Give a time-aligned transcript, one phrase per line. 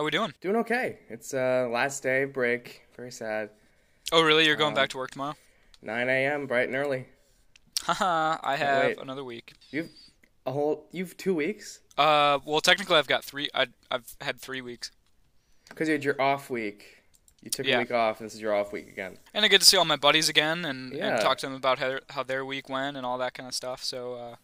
[0.00, 0.32] How are we doing?
[0.40, 0.98] Doing okay.
[1.10, 2.84] It's uh last day of break.
[2.96, 3.50] Very sad.
[4.10, 4.46] Oh, really?
[4.46, 5.34] You're going Um, back to work tomorrow?
[5.82, 6.46] 9 a.m.
[6.46, 7.04] bright and early.
[7.82, 8.98] Haha, I have wait.
[8.98, 9.52] another week.
[9.70, 9.90] You've
[10.46, 13.50] a whole you've two weeks Uh, well, technically, I've got three.
[13.54, 14.90] I, I've had three weeks,
[15.68, 17.02] because you had your off week.
[17.42, 17.76] You took Yeah.
[17.76, 19.18] a week off, and this is your off week again.
[19.34, 21.08] and I get to see all my buddies again and, Yeah.
[21.12, 23.54] and talk to them about how, how their week went and all that kind of
[23.54, 23.84] stuff.
[23.84, 24.36] So, uh,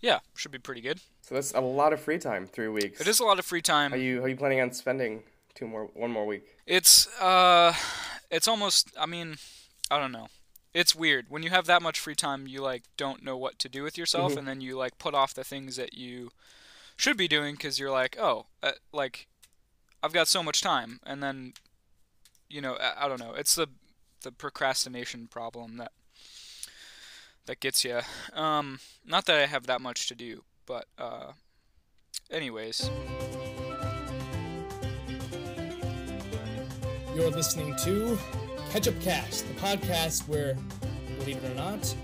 [0.00, 1.00] yeah, should be pretty good.
[1.26, 2.46] So that's a lot of free time.
[2.46, 3.00] Three weeks.
[3.00, 3.90] It is a lot of free time.
[3.90, 5.24] How you how you planning on spending
[5.56, 6.44] two more one more week?
[6.66, 7.74] It's uh,
[8.30, 8.92] it's almost.
[8.96, 9.38] I mean,
[9.90, 10.28] I don't know.
[10.72, 12.46] It's weird when you have that much free time.
[12.46, 14.38] You like don't know what to do with yourself, Mhm.
[14.38, 16.30] and then you like put off the things that you
[16.96, 19.26] should be doing because you're like, oh, uh, like
[20.04, 21.54] I've got so much time, and then
[22.48, 23.32] you know, I, I don't know.
[23.32, 23.66] It's the
[24.22, 25.90] the procrastination problem that
[27.46, 28.02] that gets you.
[28.32, 31.32] Um, not that I have that much to do, but uh,
[32.30, 32.90] anyways.
[37.14, 38.18] You're listening to
[38.70, 40.54] Ketchup Cast, the podcast where,
[41.18, 41.94] believe it or not,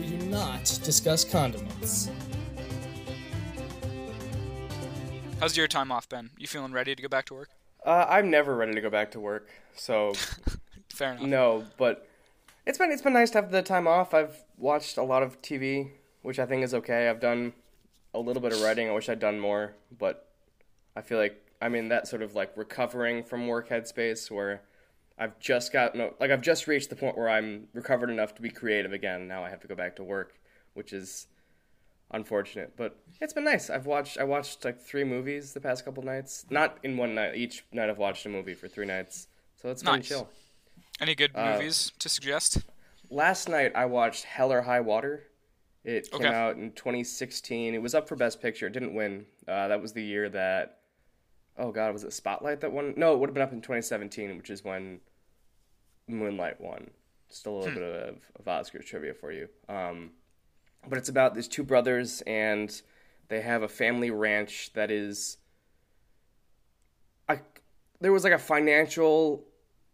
[0.00, 2.10] we do not discuss condiments.
[5.38, 6.30] How's your time off been?
[6.36, 7.50] You feeling ready to go back to work?
[7.84, 9.48] Uh, I'm never ready to go back to work.
[9.76, 10.14] So
[10.88, 11.22] Fair enough.
[11.22, 12.08] no, but
[12.66, 14.14] it's been it's been nice to have the time off.
[14.14, 15.90] I've watched a lot of TV,
[16.22, 17.08] which I think is okay.
[17.08, 17.52] I've done
[18.16, 18.88] a little bit of writing.
[18.88, 20.28] I wish I'd done more, but
[20.96, 24.62] I feel like I'm in that sort of like recovering from work headspace where
[25.18, 28.50] I've just gotten like I've just reached the point where I'm recovered enough to be
[28.50, 29.28] creative again.
[29.28, 30.38] Now I have to go back to work,
[30.74, 31.26] which is
[32.12, 33.68] unfortunate, but it's been nice.
[33.70, 36.46] I've watched I watched like three movies the past couple nights.
[36.50, 37.36] Not in one night.
[37.36, 39.28] Each night I've watched a movie for three nights.
[39.60, 40.08] So it's been Nice.
[40.08, 40.28] chill.
[41.00, 42.58] Any good Uh, movies to suggest?
[43.10, 45.24] Last night I watched Hell or High Water.
[45.86, 46.34] It came Okay.
[46.34, 47.72] out in 2016.
[47.72, 48.66] It was up for Best Picture.
[48.66, 49.24] It didn't win.
[49.46, 50.80] Uh, that was the year that.
[51.56, 52.92] Oh God, was it Spotlight that won?
[52.96, 55.00] No, it would have been up in 2017, which is when
[56.08, 56.90] Moonlight won.
[57.28, 59.48] Just a little bit of, of Oscar trivia for you.
[59.68, 60.10] Um,
[60.88, 62.82] but it's about these two brothers, and
[63.28, 65.38] they have a family ranch that is.
[67.28, 67.40] I,
[68.00, 69.44] there was like a financial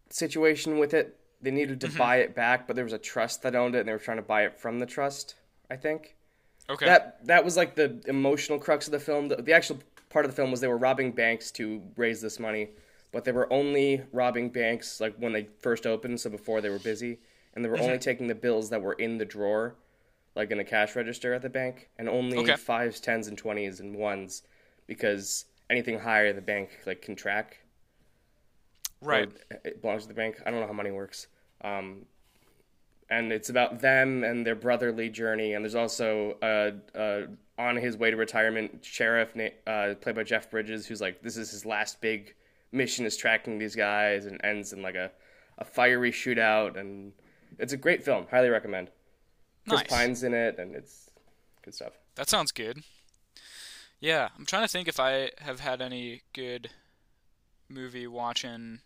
[0.09, 1.19] situation with it.
[1.39, 3.87] They needed to buy it back, but there was a trust that owned it, and
[3.87, 5.35] they were trying to buy it from the trust.
[5.73, 6.15] I think
[6.69, 6.85] Okay.
[6.85, 9.27] that that was like the emotional crux of the film.
[9.29, 9.79] The, the actual
[10.09, 12.69] part of the film was they were robbing banks to raise this money,
[13.11, 16.79] but they were only robbing banks like when they first opened, so before they were
[16.79, 17.19] busy,
[17.55, 19.75] and they were only taking the bills that were in the drawer,
[20.35, 22.55] like in a cash register at the bank, and only Okay.
[22.55, 24.43] fives, tens, and twenties and ones,
[24.87, 27.59] because anything higher the bank like can track
[29.01, 29.29] right.
[29.65, 30.41] it belongs to the bank.
[30.45, 31.27] I don't know how money works.
[31.61, 32.05] Um,
[33.09, 35.53] and it's about them and their brotherly journey.
[35.53, 37.27] And there's also uh, uh,
[37.57, 39.35] on his way to retirement, sheriff
[39.67, 42.35] uh, played by Jeff Bridges, who's like, this is his last big
[42.71, 45.11] mission is tracking these guys, and ends in like a,
[45.57, 46.77] a fiery shootout.
[46.77, 47.13] And
[47.59, 48.25] it's a great film.
[48.31, 48.89] Highly recommend.
[49.67, 49.89] Chris Nice.
[49.89, 51.09] Pine's in it, and it's
[51.63, 51.93] good stuff.
[52.15, 52.83] That sounds good.
[53.99, 56.71] Yeah, I'm trying to think if I have had any good
[57.69, 58.79] movie watching.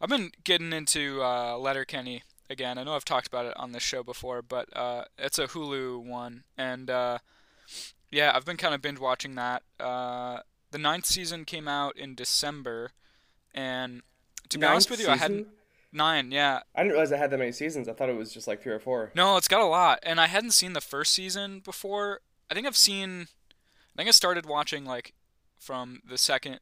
[0.00, 2.78] I've been getting into uh, Letterkenny again.
[2.78, 6.04] I know I've talked about it on this show before, but uh, it's a Hulu
[6.04, 7.18] one, and uh,
[8.10, 9.62] yeah, I've been kind of binge watching that.
[9.80, 10.40] Uh,
[10.70, 12.92] the ninth season came out in December,
[13.54, 14.02] and
[14.48, 15.48] to be honest with you, I hadn't
[15.92, 16.30] nine.
[16.32, 17.88] Yeah, I didn't realize it had that many seasons.
[17.88, 19.10] I thought it was just like three or four.
[19.14, 22.20] no, it's got a lot, and I hadn't seen the first season before.
[22.50, 23.28] I think I've seen.
[23.94, 25.14] I think I started watching like
[25.58, 26.60] from the second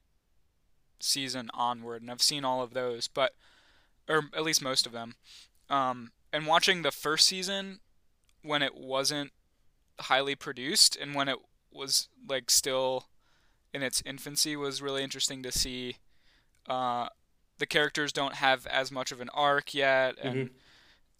[1.00, 3.32] season onward, and I've seen all of those, but
[4.09, 5.15] or at least most of them.
[5.72, 7.81] Um, and watching the first season
[8.43, 9.33] when it wasn't
[10.00, 11.38] highly produced and when it
[11.72, 13.06] was like still
[13.72, 15.97] in its infancy was really interesting to see.
[16.69, 17.09] Uh,
[17.59, 20.50] the characters don't have as much of an arc yet, and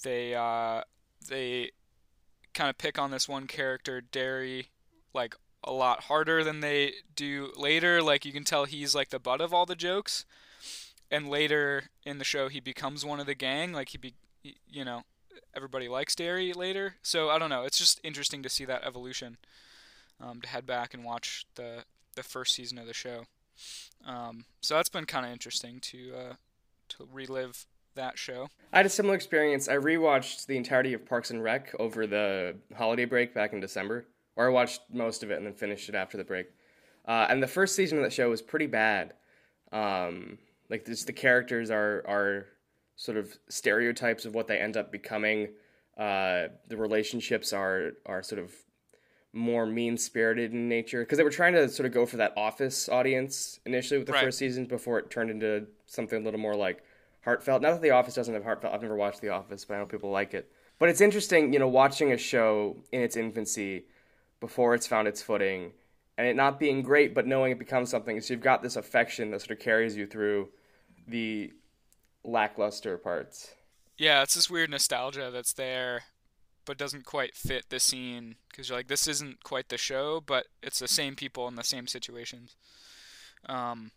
[0.03, 0.83] they uh,
[1.29, 1.71] they
[2.55, 4.69] kind of pick on this one character, Dary,
[5.15, 5.35] like
[5.65, 8.03] a lot harder than they do later.
[8.03, 10.25] Like you can tell he's like the butt of all the jokes,
[11.11, 13.73] and later in the show he becomes one of the gang.
[13.73, 15.03] Like he be, you know,
[15.55, 16.97] everybody likes Dary later.
[17.03, 17.65] So I don't know.
[17.65, 19.39] It's just interesting to see that evolution.
[20.21, 21.85] Um, to head back and watch the
[22.15, 23.25] the first season of the show.
[24.07, 26.35] Um, so that's been kind of interesting to uh,
[26.91, 28.49] to relive that show.
[28.73, 29.69] I had a similar experience.
[29.69, 34.07] I rewatched the entirety of Parks and Rec over the holiday break back in December,
[34.37, 36.47] or I watched most of it and then finished it after the break.
[37.07, 39.15] Uh, and the first season of that show was pretty bad.
[39.73, 40.39] Um,
[40.71, 42.47] like this, the characters are are
[43.03, 45.49] sort of stereotypes of what they end up becoming.
[45.99, 48.55] Uh, the relationships are are sort of
[49.33, 52.33] more mean spirited in nature because they were trying to sort of go for that
[52.37, 54.25] office audience initially with the Right.
[54.25, 56.85] first season before it turned into something a little more like
[57.25, 57.61] heartfelt.
[57.61, 58.73] Not that The Office doesn't have heartfelt.
[58.75, 60.53] I've never watched The Office, but I know people like it.
[60.79, 63.87] But it's interesting, you know, watching a show in its infancy
[64.39, 65.73] before it's found its footing
[66.19, 68.21] and it not being great, but knowing it becomes something.
[68.21, 70.51] So you've got this affection that sort of carries you through
[71.09, 71.53] the
[72.25, 73.53] lackluster parts.
[73.99, 76.05] Yeah, it's this weird nostalgia that's there,
[76.65, 80.47] but doesn't quite fit the scene because you're like, this isn't quite the show, but
[80.63, 82.57] it's the same people in the same situations.
[83.47, 83.91] Um,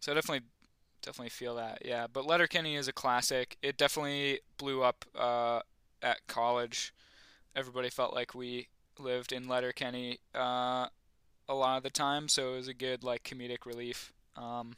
[0.00, 0.46] so I definitely,
[1.02, 1.82] definitely feel that.
[1.84, 3.56] Yeah, but Letterkenny is a classic.
[3.62, 5.60] It definitely blew up uh,
[6.02, 6.94] at college.
[7.56, 8.68] Everybody felt like we
[8.98, 10.86] lived in Letterkenny uh,
[11.48, 14.76] a lot of the time, so it was a good like comedic relief um,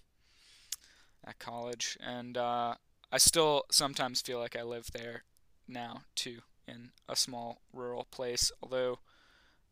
[1.26, 2.74] at college, and uh,
[3.12, 5.24] I still sometimes feel like I live there
[5.68, 9.00] now too, in a small rural place, although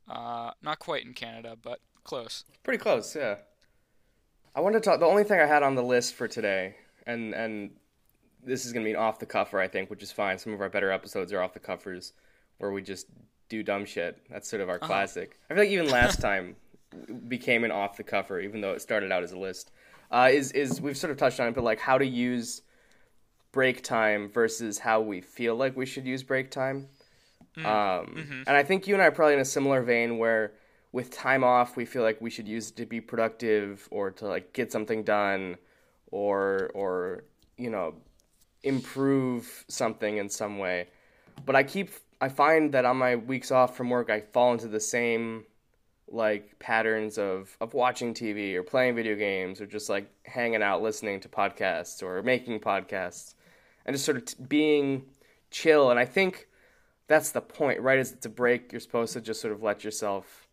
[0.06, 2.44] uh, not quite in Canada, but close.
[2.62, 3.36] Pretty close, yeah.
[4.54, 5.00] I wanted to talk.
[5.00, 6.76] The only thing I had on the list for today,
[7.06, 7.70] and and
[8.44, 10.38] this is gonna be an off the cuffer, I think, which is fine.
[10.38, 12.12] Some of our better episodes are off the cuffers,
[12.58, 13.06] where we just
[13.48, 14.18] do dumb shit.
[14.28, 15.38] That's sort of our classic.
[15.48, 16.56] I feel like even last time
[17.28, 19.70] became an off the cuffer, even though it started out as a list.
[20.10, 22.62] Uh, is is we've sort of touched on it, but like how to use
[23.52, 26.88] break time versus how we feel like we should use break time.
[27.58, 28.14] Um,
[28.46, 30.52] And I think you and I are probably in a similar vein where
[30.92, 34.26] with time off, we feel like we should use it to be productive or to
[34.26, 35.56] like get something done
[36.10, 37.24] or, or,
[37.56, 37.94] you know,
[38.62, 40.88] improve something in some way.
[41.44, 44.68] But I keep, I find that on my weeks off from work, I fall into
[44.68, 45.44] the same
[46.08, 50.82] like patterns of, of watching TV or playing video games or just like hanging out,
[50.82, 53.34] listening to podcasts or making podcasts
[53.86, 55.04] and just sort of t- being
[55.50, 55.90] chill.
[55.90, 56.48] And I think
[57.06, 57.98] that's the point, right?
[57.98, 58.72] Is it's a break.
[58.72, 60.48] You're supposed to just sort of let yourself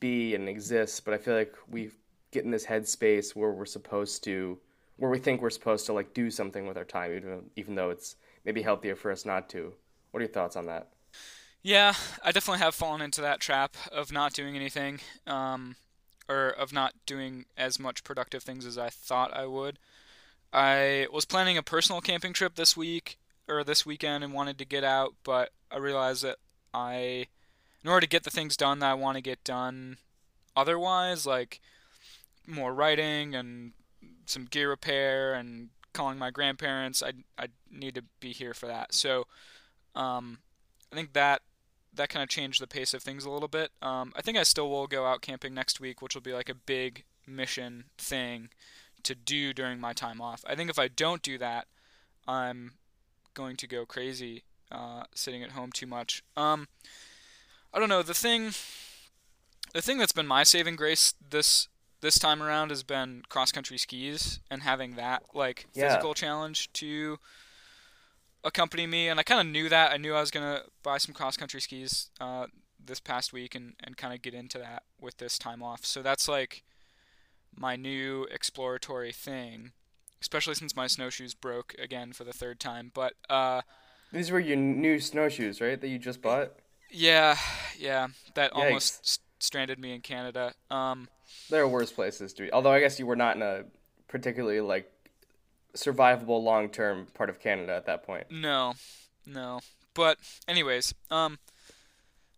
[0.00, 1.04] be and exist.
[1.04, 1.90] But I feel like we
[2.32, 4.58] get in this headspace where we're supposed to,
[4.96, 7.90] where we think we're supposed to like do something with our time, even even though
[7.90, 9.72] it's maybe healthier for us not to.
[10.10, 10.88] What are your thoughts on that?
[11.62, 15.74] Yeah, I definitely have fallen into that trap of not doing anything, um,
[16.28, 19.78] or of not doing as much productive things as I thought I would.
[20.56, 24.64] I was planning a personal camping trip this week or this weekend and wanted to
[24.64, 26.38] get out, but I realized that
[26.72, 27.26] I,
[27.84, 29.98] in order to get the things done that I want to get done,
[30.56, 31.60] otherwise, like
[32.46, 33.72] more writing and
[34.24, 38.94] some gear repair and calling my grandparents, I I need to be here for that.
[38.94, 39.26] So,
[39.94, 40.38] um,
[40.90, 41.42] I think that
[41.92, 43.72] that kind of changed the pace of things a little bit.
[43.82, 46.48] Um, I think I still will go out camping next week, which will be like
[46.48, 48.48] a big mission thing
[49.06, 50.44] to do during my time off.
[50.46, 51.66] I think if I don't do that,
[52.28, 52.72] I'm
[53.34, 56.22] going to go crazy uh, sitting at home too much.
[56.36, 56.68] Um,
[57.72, 58.02] I don't know.
[58.02, 58.52] The thing,
[59.72, 61.68] the thing that's been my saving grace this
[62.02, 65.88] this time around has been cross country skis and having that like Yeah.
[65.88, 67.18] physical challenge to
[68.44, 69.08] accompany me.
[69.08, 69.92] And I kind of knew that.
[69.92, 72.46] I knew I was gonna buy some cross country skis uh,
[72.84, 75.84] this past week and and kind of get into that with this time off.
[75.84, 76.62] So that's like
[77.56, 79.72] my new exploratory thing,
[80.20, 82.90] especially since my snowshoes broke again for the third time.
[82.94, 83.62] But uh,
[84.12, 85.80] These were your new snowshoes, right?
[85.80, 86.52] That you just bought.
[86.90, 87.36] yeah,
[87.78, 88.56] yeah, that Yikes.
[88.56, 90.54] almost s- stranded me in Canada.
[90.70, 91.08] Um,
[91.50, 92.52] There are worse places to be.
[92.52, 93.64] Although I guess you were not in a
[94.08, 94.90] particularly like
[95.74, 98.26] survivable long term part of Canada at that point.
[98.30, 98.74] no,
[99.26, 99.60] no.
[99.94, 101.38] But anyways, um,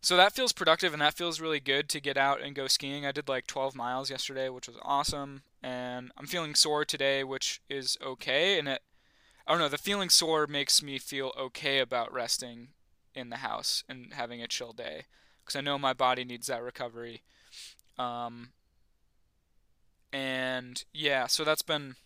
[0.01, 3.05] so that feels productive and that feels really good to get out and go skiing.
[3.05, 7.61] I did like 12 miles yesterday, which was awesome, and I'm feeling sore today, which
[7.69, 8.59] is okay.
[8.59, 8.83] And it,
[9.47, 12.69] I don't know, the feeling sore makes me feel okay about resting
[13.15, 15.05] in the house and having a chill day
[15.45, 17.23] because I know my body needs that recovery.
[17.99, 18.51] Um,
[20.13, 21.97] and yeah, so that's been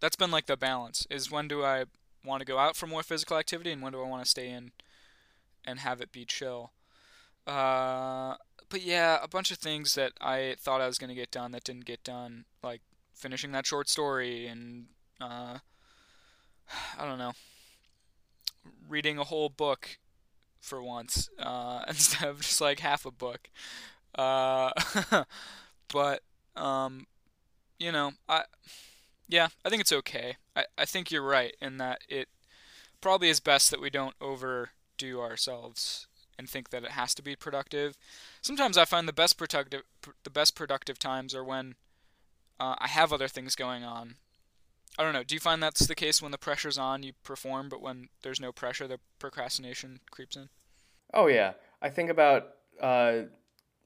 [0.00, 1.84] that's been like the balance is when do I
[2.24, 4.48] want to go out for more physical activity and when do I want to stay
[4.48, 4.72] in
[5.70, 6.72] and have it be chill.
[7.46, 8.34] Uh,
[8.68, 11.64] but yeah, a bunch of things that I thought I was gonna get done that
[11.64, 12.82] didn't get done, like
[13.14, 14.86] finishing that short story and
[15.20, 15.58] uh,
[16.98, 17.32] I don't know,
[18.88, 19.98] reading a whole book
[20.60, 23.48] for once uh, instead of just like half a book.
[24.14, 24.70] Uh,
[25.92, 26.22] but
[26.56, 27.06] um,
[27.78, 28.44] you know, I
[29.28, 30.36] yeah, I think it's okay.
[30.56, 32.28] I, I think you're right in that it
[33.00, 34.14] probably is best that we don't
[35.00, 36.06] overdo ourselves
[36.38, 37.96] and think that it has to be productive.
[38.40, 41.74] Sometimes I find the best productive pr- the best productive times are when
[42.58, 44.14] uh, I have other things going on.
[44.98, 45.22] I don't know.
[45.22, 48.40] Do you find that's the case when the pressure's on, you perform, but when there's
[48.40, 50.48] no pressure, the procrastination creeps in?
[51.14, 52.48] Oh yeah, I think about
[52.80, 53.22] uh,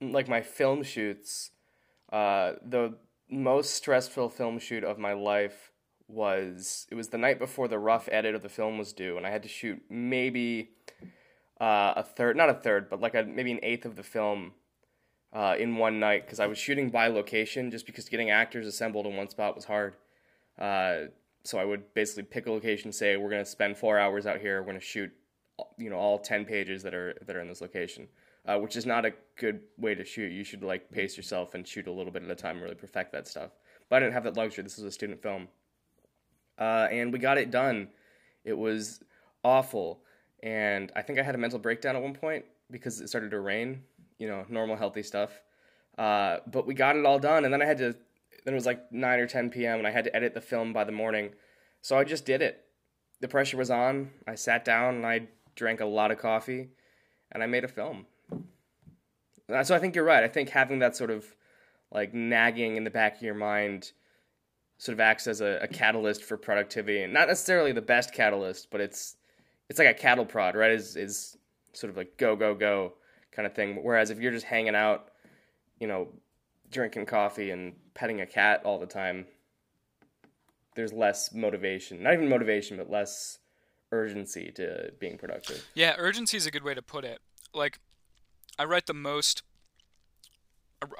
[0.00, 1.50] like my film shoots,
[2.12, 2.94] uh, the
[3.30, 5.72] most stressful film shoot of my life
[6.08, 9.26] was it was the night before the rough edit of the film was due, and
[9.26, 10.70] I had to shoot maybe
[11.60, 14.52] uh, a third, not a third, but like a maybe an eighth of the film
[15.32, 19.06] uh, in one night because I was shooting by location just because getting actors assembled
[19.06, 19.96] in one spot was hard.
[20.58, 21.06] Uh,
[21.42, 24.60] so I would basically pick a location, say we're gonna spend four hours out here,
[24.60, 25.10] we're gonna shoot,
[25.76, 28.08] you know, all ten pages that are that are in this location,
[28.46, 30.32] uh, which is not a good way to shoot.
[30.32, 32.74] You should like pace yourself and shoot a little bit at a time, and really
[32.74, 33.50] perfect that stuff.
[33.88, 34.64] But I didn't have that luxury.
[34.64, 35.48] This was a student film,
[36.58, 37.88] uh, and we got it done.
[38.44, 39.02] It was
[39.42, 40.00] awful,
[40.42, 43.40] and I think I had a mental breakdown at one point because it started to
[43.40, 43.82] rain.
[44.18, 45.42] You know, normal healthy stuff.
[45.98, 47.96] Uh, but we got it all done, and then I had to
[48.44, 49.78] then it was like 9 or 10 p.m.
[49.78, 51.30] and I had to edit the film by the morning.
[51.80, 52.64] So I just did it.
[53.20, 54.10] The pressure was on.
[54.26, 56.68] I sat down and I drank a lot of coffee
[57.32, 58.06] and I made a film.
[59.62, 60.24] So I think you're right.
[60.24, 61.24] I think having that sort of
[61.90, 63.92] like nagging in the back of your mind
[64.78, 68.70] sort of acts as a, a catalyst for productivity and not necessarily the best catalyst,
[68.70, 69.16] but it's
[69.68, 70.70] it's like a cattle prod, right?
[70.70, 71.36] Is is
[71.72, 72.94] sort of like go go go
[73.32, 73.80] kind of thing.
[73.82, 75.10] Whereas if you're just hanging out,
[75.78, 76.08] you know,
[76.70, 79.26] drinking coffee and petting a cat all the time,
[80.74, 82.02] there's less motivation.
[82.02, 83.38] Not even motivation, but less
[83.92, 85.66] urgency to being productive.
[85.74, 87.20] Yeah, urgency is a good way to put it.
[87.52, 87.78] Like,
[88.58, 89.42] I write the most.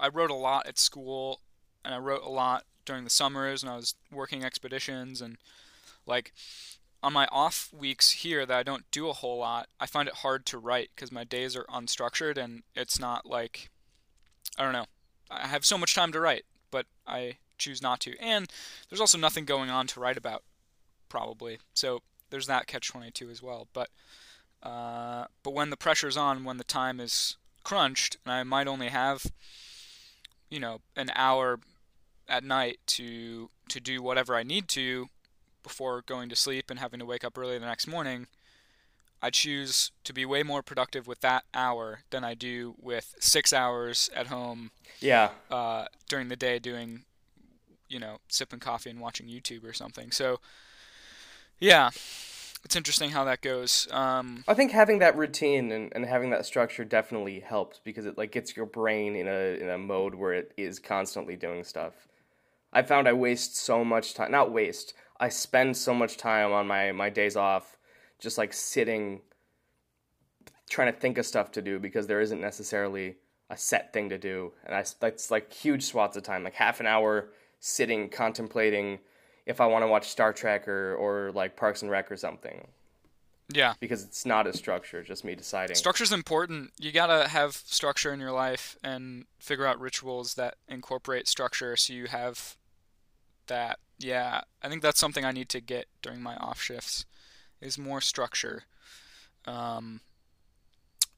[0.01, 1.41] I wrote a lot at school,
[1.85, 5.39] and I wrote a lot during the summers and I was working expeditions, and
[6.07, 6.33] like
[7.03, 10.17] on my off weeks here that I don't do a whole lot, I find it
[10.17, 13.71] hard to write because my days are unstructured and it's not like
[14.59, 14.87] I don't know.
[15.31, 18.19] I have so much time to write, but I choose not to.
[18.21, 18.51] And
[18.89, 20.43] there's also nothing going on to write about,
[21.09, 21.59] probably.
[21.73, 23.69] So there's that catch 22 as well.
[23.73, 23.91] But
[24.63, 28.89] uh, but when the pressure's on, when the time is crunched, and I might only
[28.89, 29.27] have,
[30.49, 31.61] you know, an hour
[32.29, 35.09] at night to to do whatever I need to
[35.63, 38.27] before going to sleep and having to wake up early the next morning,
[39.23, 43.53] I choose to be way more productive with that hour than I do with six
[43.53, 44.71] hours at home.
[45.01, 45.31] Yeah.
[45.51, 47.05] Uh, during the day, doing,
[47.89, 50.11] you know, sipping coffee and watching YouTube or something.
[50.11, 50.41] So,
[51.59, 51.91] yeah,
[52.65, 53.89] it's interesting how that goes.
[53.91, 58.19] Um, I think having that routine and, and having that structure definitely helps because it
[58.19, 61.93] like gets your brain in a in a mode where it is constantly doing stuff.
[62.75, 64.31] I found I waste so much time.
[64.31, 64.95] Not waste.
[65.19, 67.77] I spend so much time on my my days off
[68.19, 69.21] just like sitting
[70.69, 73.17] trying to think of stuff to do because there isn't necessarily
[73.51, 76.81] a set thing to do and I that's like huge swaths of time like half
[76.81, 77.29] an hour
[77.61, 78.99] sitting contemplating
[79.47, 82.67] if I want to watch Star Trek or or like Parks and Rec or something.
[83.53, 83.75] Yeah.
[83.79, 85.77] Because it's not a structure, just me deciding.
[85.77, 86.73] Structure's important.
[86.79, 91.93] You gotta have structure in your life and figure out rituals that incorporate structure so
[91.93, 92.57] you have
[93.49, 93.79] that.
[93.99, 97.05] Yeah, I think that's something I need to get during my off shifts
[97.61, 98.65] is more structure.
[99.47, 100.01] Um,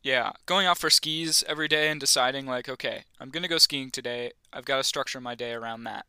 [0.03, 3.91] yeah, going out for skis every day and deciding like, okay, I'm gonna go skiing
[3.91, 4.33] today.
[4.53, 6.07] I've got to structure my day around that.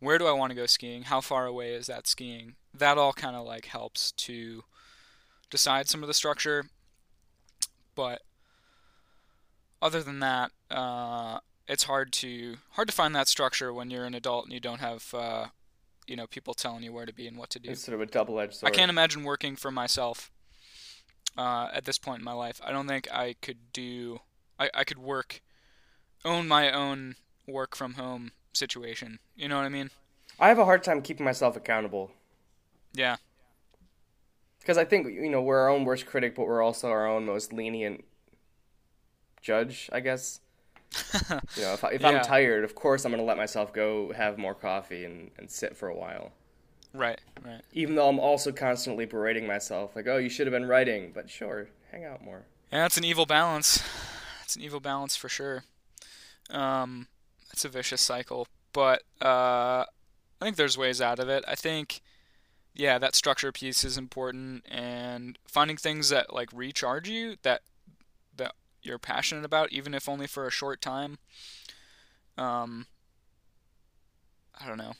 [0.00, 1.04] Where do I want to go skiing?
[1.04, 2.54] How far away is that skiing?
[2.72, 4.64] That all kind of like helps to
[5.50, 6.66] decide some of the structure.
[7.94, 8.22] But
[9.82, 14.14] other than that, uh, it's hard to hard to find that structure when you're an
[14.14, 15.46] adult and you don't have uh,
[16.06, 17.70] you know people telling you where to be and what to do.
[17.70, 18.72] It's sort of a double-edged sword.
[18.72, 20.30] I can't imagine working for myself
[21.36, 22.60] uh, at this point in my life.
[22.64, 24.20] I don't think I could do.
[24.58, 25.42] I, I could work,
[26.24, 29.20] own my own work from home situation.
[29.36, 29.90] You know what I mean?
[30.40, 32.10] I have a hard time keeping myself accountable.
[32.92, 33.16] Yeah.
[34.60, 37.26] Because I think you know we're our own worst critic, but we're also our own
[37.26, 38.04] most lenient
[39.40, 40.40] judge, I guess.
[41.56, 42.08] you know, if, I, if yeah.
[42.08, 45.50] I'm tired, of course I'm going to let myself go have more coffee and, and
[45.50, 46.32] sit for a while.
[46.94, 47.60] Right, right.
[47.72, 51.28] Even though I'm also constantly berating myself, like, oh, you should have been writing, but
[51.28, 52.44] sure, hang out more.
[52.72, 53.82] Yeah, it's an evil balance.
[54.44, 55.64] It's an evil balance for sure.
[56.50, 57.08] Um,
[57.52, 61.44] it's a vicious cycle, but uh, I think there's ways out of it.
[61.46, 62.00] I think,
[62.74, 67.60] yeah, that structure piece is important, and finding things that like recharge you, that
[68.88, 71.18] you're passionate about, even if only for a short time.
[72.36, 72.86] Um,
[74.60, 74.94] I don't know.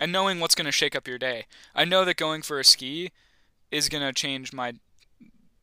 [0.00, 1.46] And knowing what's going to shake up your day.
[1.74, 3.10] I know that going for a ski
[3.70, 4.74] is going to change my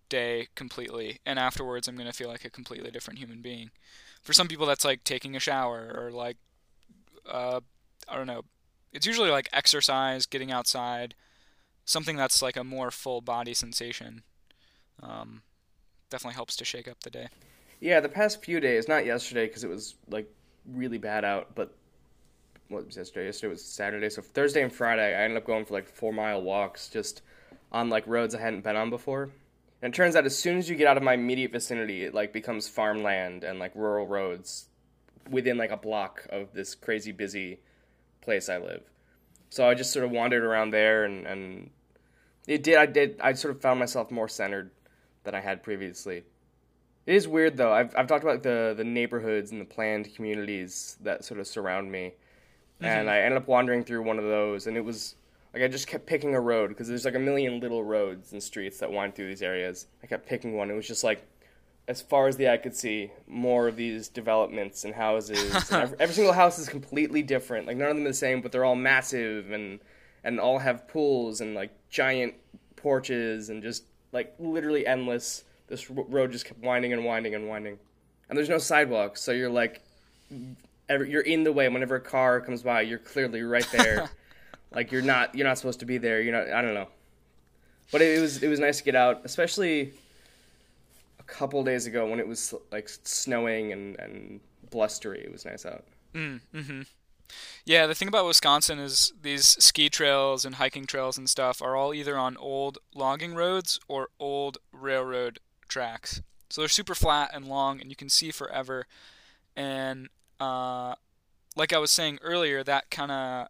[0.09, 3.71] day completely, and afterwards I'm going to feel like a completely different human being.
[4.21, 6.37] For some people, that's like taking a shower or like,
[7.29, 7.61] uh,
[8.07, 8.41] I don't know.
[8.91, 11.15] It's usually like exercise, getting outside,
[11.85, 14.23] something that's like a more full body sensation.
[15.01, 15.43] Um,
[16.09, 17.27] definitely helps to shake up the day.
[17.79, 20.31] Yeah, the past few days, not yesterday because it was like
[20.65, 21.73] really bad out, but
[22.69, 23.25] what was yesterday?
[23.27, 26.41] Yesterday was Saturday, so Thursday and Friday, I ended up going for like four mile
[26.41, 27.21] walks just
[27.71, 29.29] on like roads I hadn't been on before.
[29.81, 32.13] And it turns out as soon as you get out of my immediate vicinity, it
[32.13, 34.67] like becomes farmland and like rural roads
[35.29, 37.59] within like a block of this crazy busy
[38.21, 38.83] place I live.
[39.49, 41.69] So I just sort of wandered around there and, and
[42.47, 44.71] it did I did I sort of found myself more centered
[45.25, 46.23] than I had previously.
[47.05, 47.71] It is weird though.
[47.71, 51.91] I've I've talked about the the neighborhoods and the planned communities that sort of surround
[51.91, 52.13] me,
[52.81, 52.85] mm-hmm.
[52.85, 55.15] and I ended up wandering through one of those, and it was
[55.53, 58.41] like I just kept picking a road because there's like a million little roads and
[58.41, 59.87] streets that wind through these areas.
[60.03, 60.71] I kept picking one.
[60.71, 61.25] It was just like
[61.87, 65.53] as far as the eye could see, more of these developments and houses.
[65.71, 67.67] and every, every, single house is completely different.
[67.67, 69.79] Like none of them are the same, but they're all massive and
[70.23, 72.33] and all have pools and like giant
[72.75, 73.83] porches and just
[74.15, 77.77] like literally endless this road just kept winding and winding and winding,
[78.29, 79.81] and there's no sidewalks, so you're like,
[80.89, 81.67] you're in the way.
[81.67, 84.09] Whenever a car comes by, you're clearly right there.
[84.71, 86.21] like you're not you're not supposed to be there.
[86.21, 86.49] You're not.
[86.49, 86.87] I don't know,
[87.91, 89.91] but it, it was it was nice to get out, especially
[91.19, 94.39] a couple days ago when it was like snowing and and
[94.71, 95.19] blustery.
[95.19, 95.83] It was nice out.
[96.13, 96.81] Mm, hmm
[97.65, 101.75] Yeah, the thing about Wisconsin is these ski trails and hiking trails and stuff are
[101.75, 106.21] all either on old logging roads or old railroad tracks.
[106.49, 108.85] So they're super flat and long, and you can see forever.
[109.55, 110.95] And uh,
[111.55, 113.47] like I was saying earlier, that kind of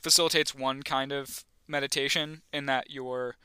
[0.00, 3.36] facilitates one kind of meditation in that you're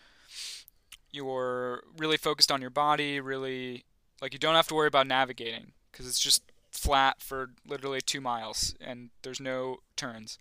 [1.11, 3.85] you're really focused on your body, really
[4.21, 6.43] like you don't have to worry about navigating because it's just
[6.77, 10.37] flat for literally two miles and there's no turns.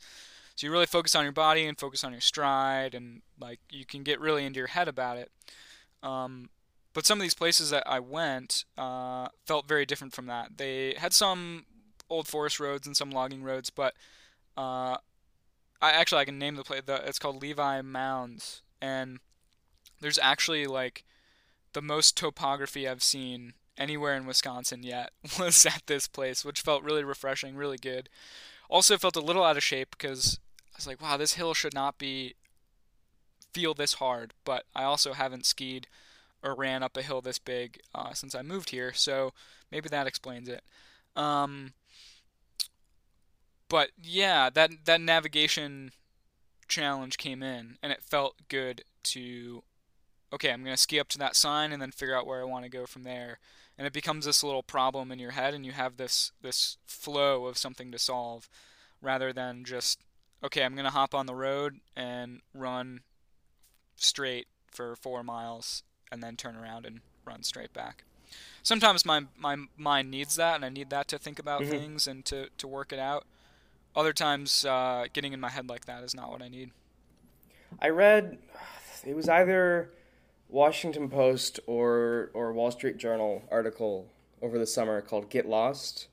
[0.54, 3.84] So you really focus on your body and focus on your stride and like you
[3.84, 5.30] can get really into your head about it.
[6.02, 6.50] Um,
[6.94, 10.56] but some of these places that I went uh, felt very different from that.
[10.56, 11.66] They had some
[12.08, 13.94] old forest roads and some logging roads, but
[14.56, 14.96] uh,
[15.82, 16.82] I actually I can name the place.
[16.86, 19.18] The, it's called Levi Mounds, and
[20.00, 21.04] there's actually like
[21.74, 26.82] the most topography I've seen anywhere in Wisconsin yet was at this place, which felt
[26.82, 28.08] really refreshing, really good.
[28.68, 30.38] Also felt a little out of shape because
[30.74, 32.34] I was like, wow, this hill should not be
[33.52, 35.86] feel this hard, but I also haven't skied
[36.42, 39.32] or ran up a hill this big uh, since I moved here, so
[39.72, 40.62] maybe that explains it.
[41.16, 41.72] Um,
[43.68, 45.92] but yeah, that that navigation
[46.68, 49.62] challenge came in, and it felt good to.
[50.32, 52.64] Okay, I'm gonna ski up to that sign and then figure out where I want
[52.64, 53.38] to go from there,
[53.78, 57.46] and it becomes this little problem in your head, and you have this this flow
[57.46, 58.48] of something to solve,
[59.00, 60.00] rather than just
[60.42, 63.00] okay, I'm gonna hop on the road and run
[63.96, 68.04] straight for four miles and then turn around and run straight back.
[68.62, 71.70] Sometimes my my mind needs that, and I need that to think about mm-hmm.
[71.70, 73.24] things and to, to work it out.
[73.94, 76.70] Other times, uh, getting in my head like that is not what I need.
[77.80, 78.38] I read
[79.06, 79.90] it was either
[80.48, 84.06] Washington Post or or Wall Street Journal article
[84.42, 86.08] over the summer called "Get Lost,"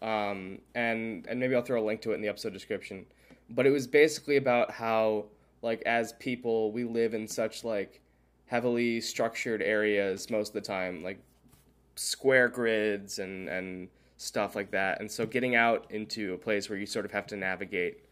[0.00, 3.06] um, and and maybe I'll throw a link to it in the episode description.
[3.50, 5.26] But it was basically about how
[5.62, 8.00] like as people we live in such like
[8.46, 11.18] heavily structured areas most of the time, like
[11.96, 15.00] square grids and and stuff like that.
[15.00, 18.04] And so getting out into a place where you sort of have to navigate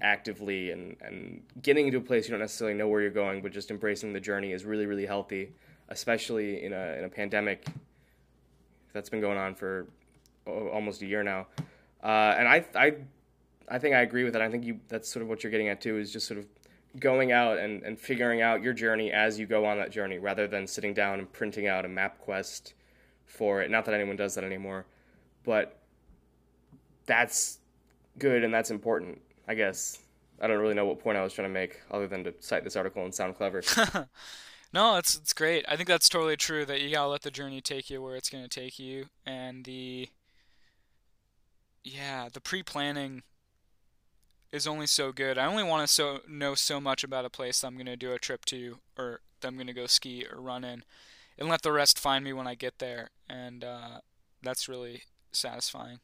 [0.00, 3.52] actively and, and getting into a place you don't necessarily know where you're going, but
[3.52, 5.52] just embracing the journey is really, really healthy,
[5.88, 7.66] especially in a, in a pandemic
[8.92, 9.86] that's been going on for
[10.46, 11.46] almost a year now.
[12.02, 12.94] Uh, and I, I,
[13.68, 14.42] I think I agree with that.
[14.42, 16.46] I think you, that's sort of what you're getting at too, is just sort of
[16.98, 20.48] going out and, and figuring out your journey as you go on that journey rather
[20.48, 22.72] than sitting down and printing out a MapQuest
[23.26, 23.70] for it.
[23.70, 24.86] Not that anyone does that anymore,
[25.44, 25.78] but
[27.06, 27.58] that's
[28.18, 29.98] good and that's important, I guess.
[30.40, 32.62] I don't really know what point I was trying to make other than to cite
[32.62, 33.64] this article and sound clever.
[34.72, 35.64] no, it's it's great.
[35.68, 38.14] I think that's totally true that you got to let the journey take you where
[38.14, 40.08] it's to take you and the
[41.82, 43.24] yeah, the pre-planning
[44.52, 45.36] is only so good.
[45.36, 48.12] I only want to so know so much about a place that I'm to do
[48.12, 50.84] a trip to or that I'm to go ski or run in
[51.36, 53.10] and let the rest find me when I get there.
[53.28, 53.98] And uh,
[54.44, 55.98] that's really satisfying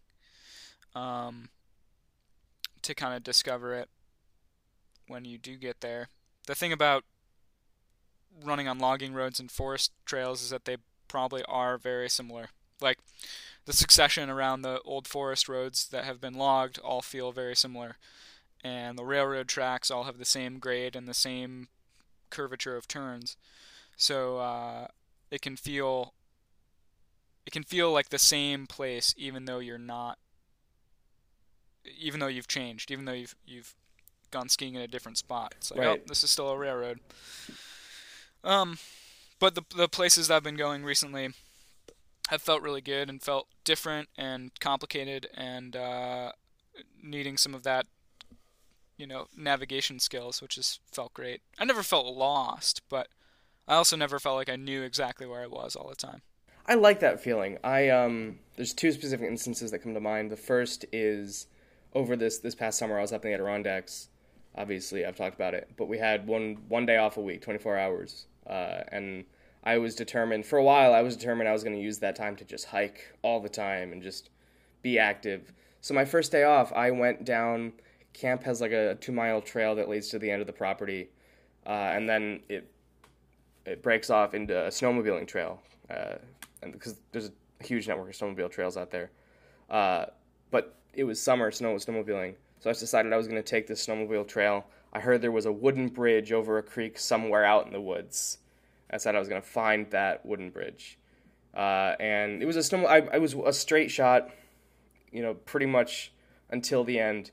[0.96, 1.50] um,
[2.86, 3.88] to kind of discover it
[5.08, 6.08] when you do get there.
[6.46, 7.04] The thing about
[8.44, 10.76] running on logging roads and forest trails is that they
[11.08, 12.48] probably are very similar.
[12.80, 12.98] Like
[13.64, 17.96] the succession around the old forest roads that have been logged all feel very similar
[18.62, 21.68] and the railroad tracks all have the same grade and the same
[22.30, 23.36] curvature of turns.
[23.96, 24.88] So uh,
[25.30, 26.12] it can feel
[27.46, 30.18] it can feel like the same place even though you're not
[31.98, 33.74] even though you've changed, even though you've you've
[34.30, 35.54] gone skiing in a different spot.
[35.58, 36.00] It's like, Right.
[36.00, 37.00] oh, this is still a railroad.
[38.44, 38.78] Um,
[39.38, 41.30] but the the places that I've been going recently
[42.28, 46.32] have felt really good and felt different and complicated and uh,
[47.00, 47.86] needing some of that,
[48.96, 51.40] you know, navigation skills, which has felt great.
[51.58, 53.08] I never felt lost, but
[53.68, 56.22] I also never felt like I knew exactly where I was all the time.
[56.66, 57.58] I like that feeling.
[57.62, 60.30] I um, there's two specific instances that come to mind.
[60.30, 61.46] The first is
[61.96, 62.98] over this this past summer.
[62.98, 64.08] I was up in the Adirondacks.
[64.54, 67.78] Obviously, I've talked about it, but we had one one day off a week, 24
[67.78, 69.24] hours, uh, and
[69.64, 70.92] I was determined for a while.
[70.92, 73.48] I was determined I was going to use that time to just hike all the
[73.48, 74.30] time and just
[74.82, 75.52] be active.
[75.80, 77.72] So my first day off, I went down.
[78.12, 81.08] Camp has like a two mile trail that leads to the end of the property,
[81.66, 82.70] uh, and then it
[83.64, 86.16] it breaks off into a snowmobiling trail, uh,
[86.62, 87.30] and because there's
[87.60, 89.10] a huge network of snowmobile trails out there.
[90.50, 93.66] But it was summer, snow was snowmobiling, so I decided I was going to take
[93.66, 94.66] this snowmobile trail.
[94.92, 98.38] I heard there was a wooden bridge over a creek somewhere out in the woods.
[98.90, 100.98] I said I was going to find that wooden bridge,
[101.54, 102.86] uh, and it was a snow.
[102.86, 104.30] I, I was a straight shot,
[105.10, 106.12] you know, pretty much
[106.50, 107.30] until the end.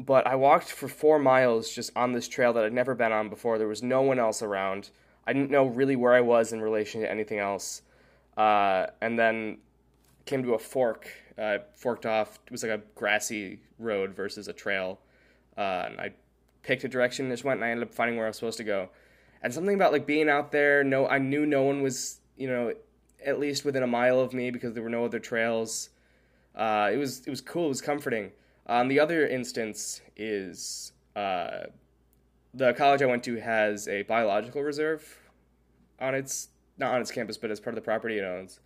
[0.00, 3.28] But I walked for four miles just on this trail that I'd never been on
[3.28, 3.58] before.
[3.58, 4.90] There was no one else around.
[5.26, 7.82] I didn't know really where I was in relation to anything else.
[8.36, 9.58] Uh, and then
[10.24, 11.08] came to a fork,
[11.38, 12.38] uh, forked off.
[12.46, 14.98] It was like a grassy road versus a trail.
[15.56, 16.12] Uh, and I
[16.62, 18.58] picked a direction and just went, and I ended up finding where I was supposed
[18.58, 18.90] to go.
[19.42, 22.72] And something about like being out there, no, I knew no one was, you know,
[23.24, 25.90] at least within a mile of me because there were no other trails.
[26.54, 27.66] Uh, it was it was cool.
[27.66, 28.32] It was comforting.
[28.66, 31.66] Um, the other instance is uh,
[32.52, 35.18] the college I went to has a biological reserve
[36.00, 36.48] on its
[36.78, 38.60] not on its campus, but as part of the property it owns.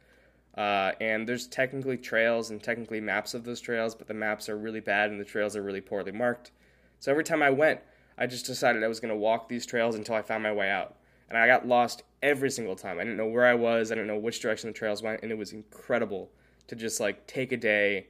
[0.56, 4.56] Uh, and there's technically trails and technically maps of those trails, but the maps are
[4.56, 6.50] really bad and the trails are really poorly marked.
[6.98, 7.80] So every time I went,
[8.18, 10.70] I just decided I was going to walk these trails until I found my way
[10.70, 10.96] out.
[11.28, 12.98] And I got lost every single time.
[12.98, 15.32] I didn't know where I was, I didn't know which direction the trails went, and
[15.32, 16.30] it was incredible
[16.66, 18.08] to just like take a day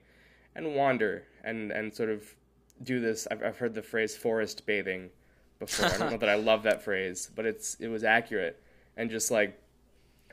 [0.56, 2.34] and wander and, and sort of
[2.82, 3.28] do this.
[3.30, 5.10] I've, I've heard the phrase forest bathing
[5.60, 5.86] before.
[5.86, 8.60] I don't know that I love that phrase, but it's it was accurate
[8.96, 9.58] and just like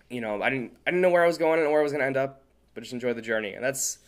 [0.09, 1.91] you know, I didn't I didn't know where I was going and where I was
[1.91, 2.43] going to end up,
[2.73, 3.53] but just enjoy the journey.
[3.53, 3.99] And that's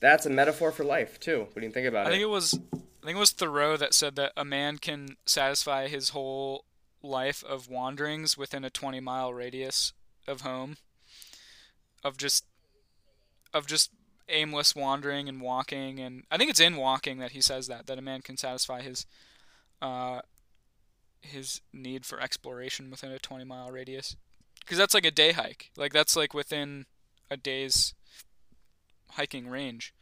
[0.00, 1.40] that's a metaphor for life too.
[1.52, 2.12] What do you think about I it?
[2.12, 2.54] think it was
[3.02, 6.64] I think it was Thoreau that said that a man can satisfy his whole
[7.02, 9.92] life of wanderings within a 20 mile radius
[10.26, 10.76] of home
[12.02, 12.44] of just
[13.54, 13.90] of just
[14.28, 17.98] aimless wandering and walking and I think it's in walking that he says that that
[17.98, 19.06] a man can satisfy his
[19.80, 20.20] uh
[21.20, 24.16] his need for exploration within a 20 mile radius
[24.68, 26.84] because that's like a day hike like that's like within
[27.30, 27.94] a day's
[29.12, 29.94] hiking range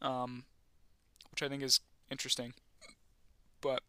[0.00, 0.44] um
[1.32, 2.52] which I think is interesting.
[3.60, 3.82] But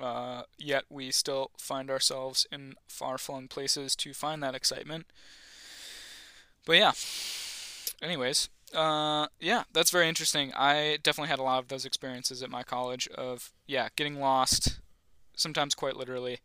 [0.00, 5.06] uh, yet we still find ourselves in far-flung places to find that excitement.
[6.64, 6.92] But yeah.
[8.00, 10.52] Anyways, uh, yeah, that's very interesting.
[10.54, 14.80] I definitely had a lot of those experiences at my college of yeah, getting lost,
[15.34, 16.38] sometimes quite literally,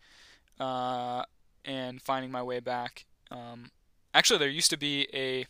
[0.59, 1.23] uh,
[1.65, 3.05] and finding my way back.
[3.31, 3.71] Um,
[4.13, 5.45] actually, there used to be a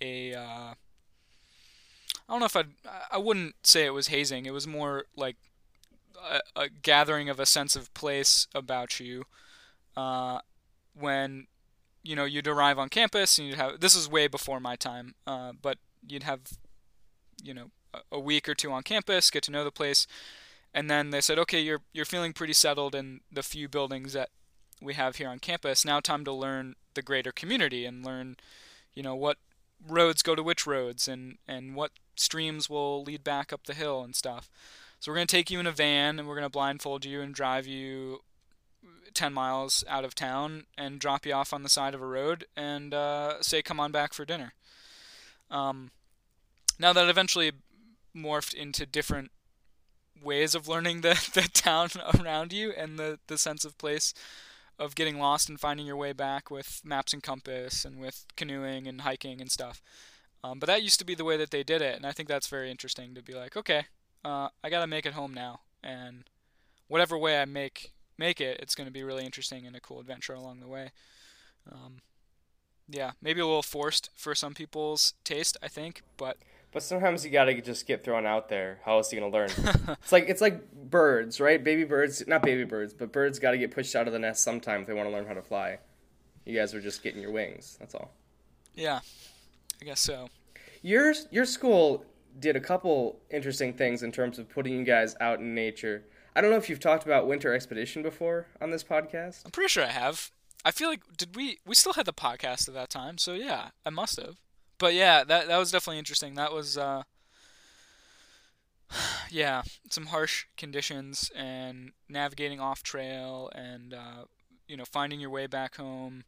[0.00, 0.74] a uh,
[2.28, 2.68] I don't know if I'd,
[3.10, 4.44] I wouldn't say it was hazing.
[4.44, 5.36] It was more like
[6.22, 9.24] a, a gathering of a sense of place about you.
[9.96, 10.40] Uh,
[10.94, 11.46] when,
[12.02, 15.14] you know, you'd arrive on campus and you'd have, this is way before my time,
[15.26, 16.40] uh, but you'd have,
[17.42, 20.06] you know, a, a week or two on campus, get to know the place.
[20.74, 24.28] And then they said, okay, you're, you're feeling pretty settled in the few buildings that
[24.80, 25.84] we have here on campus.
[25.84, 28.36] Now time to learn the greater community and learn,
[28.94, 29.38] you know, what
[29.86, 34.02] roads go to which roads and, and what streams will lead back up the hill
[34.02, 34.50] and stuff.
[35.00, 37.20] So we're going to take you in a van and we're going to blindfold you
[37.20, 38.20] and drive you
[39.14, 42.46] 10 miles out of town and drop you off on the side of a road
[42.56, 44.52] and uh, say, come on back for dinner.
[45.50, 45.90] Um,
[46.78, 47.52] now that eventually
[48.14, 49.30] morphed into different
[50.22, 54.12] ways of learning the, the town around you and the, the sense of place
[54.78, 58.86] of getting lost and finding your way back with maps and compass and with canoeing
[58.86, 59.82] and hiking and stuff.
[60.44, 62.28] Um, but that used to be the way that they did it, and I think
[62.28, 63.86] that's very interesting to be like, okay,
[64.24, 66.24] uh, I gotta make it home now, and
[66.86, 70.34] whatever way I make make it, it's gonna be really interesting and a cool adventure
[70.34, 70.92] along the way.
[71.70, 71.98] Um,
[72.88, 76.38] yeah, maybe a little forced for some people's taste, I think, but
[76.70, 78.80] But sometimes you gotta just get thrown out there.
[78.84, 79.50] How else are you gonna learn?
[80.02, 81.62] it's like it's like birds, right?
[81.62, 84.82] Baby birds, not baby birds, but birds gotta get pushed out of the nest sometime
[84.82, 85.78] if they want to learn how to fly.
[86.44, 87.76] You guys are just getting your wings.
[87.78, 88.12] That's all.
[88.74, 89.00] Yeah,
[89.80, 90.28] I guess so.
[90.82, 92.04] Your your school
[92.38, 96.04] did a couple interesting things in terms of putting you guys out in nature.
[96.36, 99.44] I don't know if you've talked about winter expedition before on this podcast.
[99.44, 100.30] I'm pretty sure I have.
[100.64, 103.70] I feel like did we we still had the podcast at that time, so yeah,
[103.84, 104.36] I must have.
[104.78, 106.34] But yeah, that that was definitely interesting.
[106.34, 107.02] That was uh
[109.30, 114.24] yeah, some harsh conditions and navigating off trail and uh,
[114.66, 116.24] you know finding your way back home.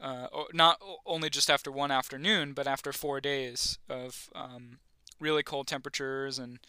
[0.00, 4.78] Uh, not only just after one afternoon, but after four days of um,
[5.20, 6.60] really cold temperatures and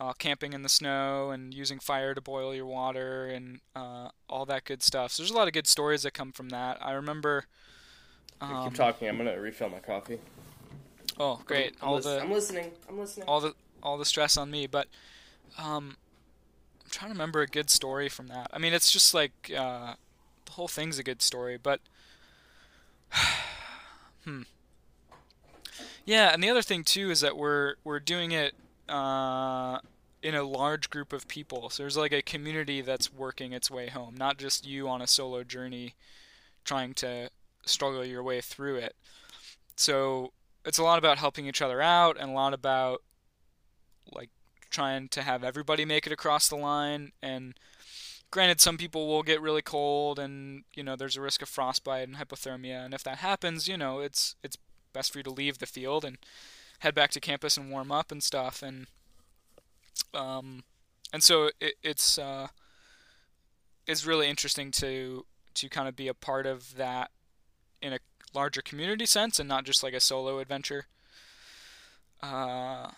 [0.00, 4.46] uh, camping in the snow and using fire to boil your water and uh, all
[4.46, 5.12] that good stuff.
[5.12, 6.78] So there's a lot of good stories that come from that.
[6.80, 7.46] I remember.
[8.40, 9.08] Um, keep talking.
[9.08, 10.18] I'm gonna refill my coffee.
[11.18, 11.74] Oh, great!
[11.82, 12.70] I'm, all lis- the I'm listening.
[12.88, 13.28] I'm listening.
[13.28, 14.88] all the all the stress on me, but
[15.58, 15.96] um,
[16.82, 18.50] I'm trying to remember a good story from that.
[18.52, 19.94] I mean, it's just like uh,
[20.46, 21.80] the whole thing's a good story, but
[24.24, 24.42] hmm.
[26.04, 28.54] Yeah, and the other thing too is that we're we're doing it
[28.88, 29.78] uh,
[30.22, 31.70] in a large group of people.
[31.70, 35.06] So there's like a community that's working its way home, not just you on a
[35.06, 35.94] solo journey
[36.64, 37.30] trying to
[37.64, 38.94] struggle your way through it.
[39.76, 40.32] So
[40.64, 43.02] it's a lot about helping each other out and a lot about
[44.12, 44.30] like
[44.70, 47.12] trying to have everybody make it across the line.
[47.22, 47.54] And
[48.30, 52.06] granted some people will get really cold and you know there's a risk of frostbite
[52.06, 52.84] and hypothermia.
[52.84, 54.56] And if that happens you know it's it's
[54.92, 56.18] best for you to leave the field and
[56.80, 58.62] head back to campus and warm up and stuff.
[58.62, 58.86] And
[60.14, 60.64] um
[61.12, 62.48] and so it, it's uh
[63.86, 67.10] it's really interesting to to kind of be a part of that
[67.82, 67.98] in a
[68.34, 70.86] larger community sense and not just like a solo adventure.
[72.22, 72.90] Uh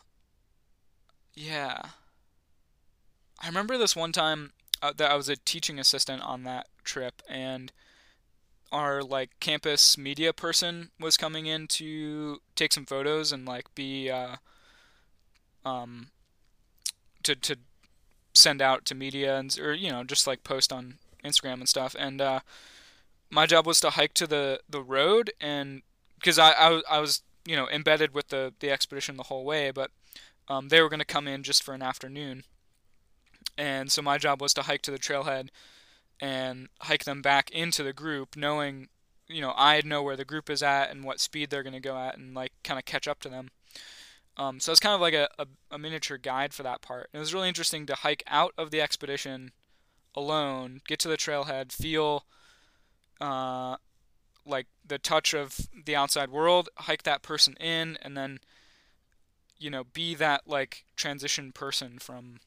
[1.35, 1.81] yeah.
[3.41, 7.23] I remember this one time uh, that i was a teaching assistant on that trip
[7.29, 7.73] and
[8.73, 14.11] our like campus media person was coming in to take some photos and like be
[14.11, 14.37] uh,
[15.65, 16.09] um
[17.23, 17.57] to to
[18.35, 21.95] send out to media and or you know just like post on Instagram and stuff.
[21.99, 22.41] And uh,
[23.33, 25.83] my job was to hike to the the road and
[26.17, 29.71] because I, I I was you know embedded with the the expedition the whole way
[29.71, 29.91] but
[30.49, 32.45] um, they were going to come in just for an afternoon
[33.57, 35.49] and so my job was to hike to the trailhead
[36.21, 38.89] and hike them back into the group, knowing,
[39.29, 41.81] you know, I know where the group is at and what speed they're going to
[41.81, 43.51] go at, and like kind of catch up to them.
[44.37, 47.11] Um, so it's kind of like a, a, a, miniature guide for that part.
[47.13, 49.53] And it was really interesting to hike out of the expedition
[50.15, 52.25] alone, get to the trailhead, feel
[53.23, 53.77] uh,
[54.45, 58.41] like the touch of the outside world, hike that person in, and then
[59.59, 62.41] you know be that like transition person from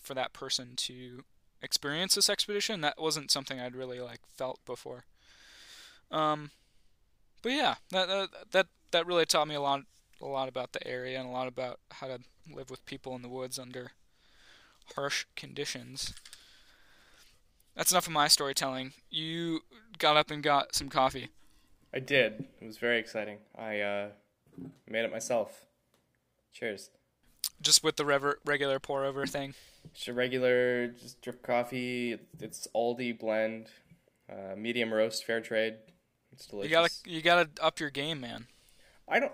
[0.00, 1.24] for that person to
[1.62, 2.82] experience this expedition.
[2.82, 5.04] That wasn't something I'd really like felt before.
[6.10, 6.50] Um,
[7.42, 9.82] but yeah, that that that, that really taught me a lot
[10.20, 12.20] a lot about the area and a lot about how to
[12.54, 13.92] live with people in the woods under
[14.94, 16.12] harsh conditions.
[17.76, 18.92] That's enough of my storytelling.
[19.10, 19.60] You
[19.98, 21.28] got up and got some coffee.
[21.94, 22.44] I did.
[22.60, 23.38] It was very exciting.
[23.56, 24.08] I uh,
[24.88, 25.66] made it myself.
[26.52, 26.90] Cheers.
[27.60, 29.54] Just with the rever- regular pour over thing.
[29.94, 32.18] Just a regular, just drip coffee.
[32.40, 33.68] It's Aldi blend,
[34.30, 35.74] uh, medium roast, fair trade.
[36.32, 36.70] It's delicious.
[36.70, 38.46] You gotta, you gotta up your game, man.
[39.08, 39.32] I don't.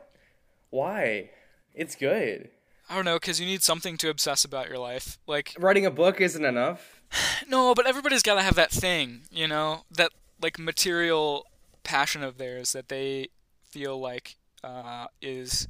[0.70, 1.30] Why?
[1.74, 2.50] It's good.
[2.88, 5.18] I don't know, cause you need something to obsess about your life.
[5.26, 7.00] Like writing a book isn't enough.
[7.48, 10.10] No, but everybody's gotta have that thing, you know, that
[10.42, 11.46] like material
[11.82, 13.28] passion of theirs that they
[13.64, 15.68] feel like uh, is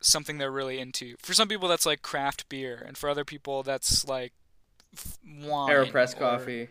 [0.00, 1.16] something they're really into.
[1.18, 4.32] For some people, that's like craft beer, and for other people, that's like
[5.42, 5.70] wine.
[5.70, 6.68] Aeropress coffee.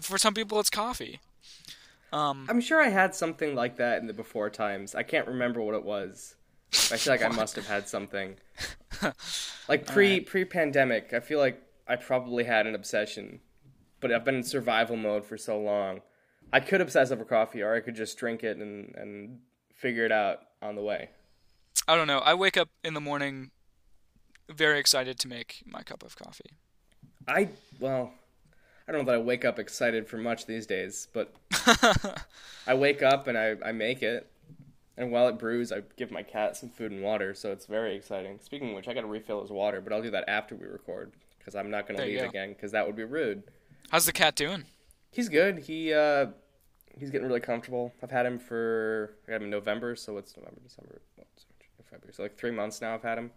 [0.00, 1.20] For some people, it's coffee.
[2.12, 4.94] Um, I'm sure I had something like that in the before times.
[4.94, 6.35] I can't remember what it was.
[6.72, 8.36] I feel like I must have had something.
[9.68, 10.26] like pre right.
[10.26, 13.40] pre pandemic, I feel like I probably had an obsession,
[14.00, 16.02] but I've been in survival mode for so long.
[16.52, 19.40] I could obsess over coffee, or I could just drink it and and
[19.74, 21.10] figure it out on the way.
[21.88, 22.18] I don't know.
[22.18, 23.50] I wake up in the morning
[24.48, 26.50] very excited to make my cup of coffee.
[27.28, 27.48] I
[27.80, 28.12] well,
[28.86, 31.34] I don't know that I wake up excited for much these days, but
[32.66, 34.30] I wake up and I, I make it.
[34.96, 37.94] And while it brews, I give my cat some food and water, so it's very
[37.94, 38.38] exciting.
[38.42, 40.64] Speaking of which, I got to refill his water, but I'll do that after we
[40.66, 43.42] record because I'm not going to leave again because that would be rude.
[43.90, 44.64] How's the cat doing?
[45.10, 45.58] He's good.
[45.58, 46.26] He uh,
[46.98, 47.92] he's getting really comfortable.
[48.02, 51.00] I've had him for I got him in November, so it's November, December,
[51.90, 52.12] February.
[52.14, 53.30] So like three months now I've had him.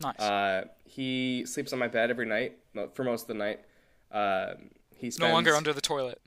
[0.00, 0.18] Nice.
[0.18, 2.58] Uh, he sleeps on my bed every night
[2.94, 3.60] for most of the night.
[4.10, 4.54] Uh,
[4.96, 5.28] he spends...
[5.28, 6.20] no longer under the toilet.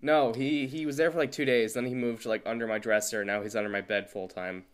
[0.00, 1.74] No, he he was there for like two days.
[1.74, 3.24] Then he moved like under my dresser.
[3.24, 4.64] Now he's under my bed full time.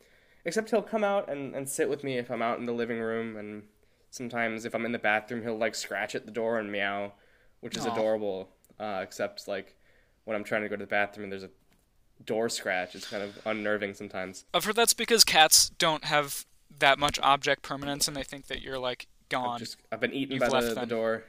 [0.45, 3.01] Except he'll come out and, and sit with me if I'm out in the living
[3.01, 3.63] room, and
[4.11, 7.13] sometimes if I'm in the bathroom, he'll like scratch at the door and meow,
[7.61, 7.93] which is Aw.
[7.93, 8.51] adorable.
[8.79, 9.75] Uh, except like
[10.25, 11.51] when I'm trying to go to the bathroom and there's a
[12.25, 14.45] door scratch, it's kind of unnerving sometimes.
[14.53, 16.45] I've heard that's because cats don't have
[16.79, 19.59] that much object permanence, and they think that you're like gone.
[19.59, 20.89] Just I've been eaten You've by left the, the them.
[20.91, 21.25] door.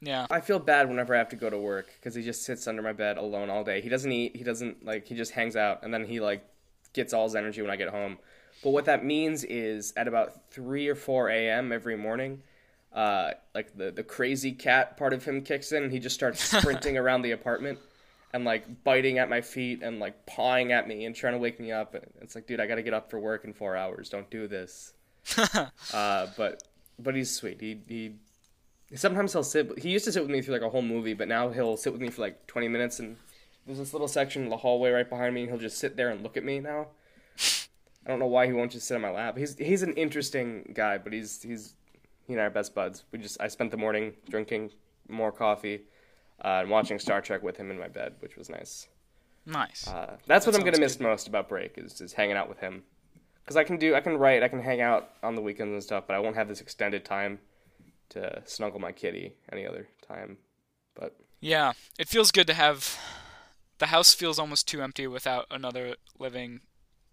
[0.00, 0.26] Yeah.
[0.30, 2.82] I feel bad whenever I have to go to work because he just sits under
[2.82, 3.80] my bed alone all day.
[3.80, 4.36] He doesn't eat.
[4.36, 5.06] He doesn't like.
[5.06, 6.44] He just hangs out, and then he like
[6.92, 8.18] gets all his energy when I get home.
[8.62, 11.72] But what that means is at about three or four a.m.
[11.72, 12.42] every morning,
[12.92, 16.40] uh, like the the crazy cat part of him kicks in, and he just starts
[16.58, 17.78] sprinting around the apartment
[18.34, 21.60] and like biting at my feet and like pawing at me and trying to wake
[21.60, 21.94] me up.
[21.94, 24.08] And it's like, dude, I got to get up for work in four hours.
[24.10, 24.92] Don't do this.
[25.92, 26.62] uh, but
[26.98, 27.60] but he's sweet.
[27.60, 28.16] He he
[28.94, 31.28] sometimes he'll sit he used to sit with me through like a whole movie but
[31.28, 33.16] now he'll sit with me for like 20 minutes and
[33.66, 36.10] there's this little section in the hallway right behind me and he'll just sit there
[36.10, 36.88] and look at me now.
[38.06, 39.38] I don't know why he won't just sit on my lap.
[39.38, 41.74] He's he's an interesting guy but he's he's
[42.26, 43.04] he and i are best buds.
[43.10, 44.70] We just i spent the morning drinking
[45.08, 45.82] more coffee
[46.44, 48.88] uh, and watching star trek with him in my bed which was nice.
[49.46, 49.86] Nice.
[49.88, 52.82] uh, that's what i'm gonna miss most about break is just hanging out with him.
[53.42, 55.82] Because i can do i can write i can hang out on the weekends and
[55.82, 57.38] stuff but i won't have this extended time
[58.14, 60.38] to snuggle my kitty any other time.
[60.94, 62.98] But Yeah, it feels good to have.
[63.78, 66.60] The house feels almost too empty without another living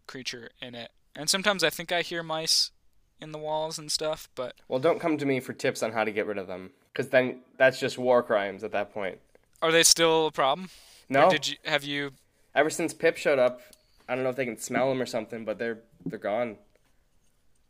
[0.07, 0.91] creature in it.
[1.15, 2.71] And sometimes I think I hear mice
[3.19, 6.03] in the walls and stuff, but well, don't come to me for tips on how
[6.03, 9.19] to get rid of them, because then that's just war crimes at that point.
[9.61, 10.69] are they still a problem?
[11.09, 12.13] No, Or did you have you?
[12.55, 13.61] ever since Pip showed up,
[14.09, 16.57] I don't know if they can smell them or something, but they're they're gone,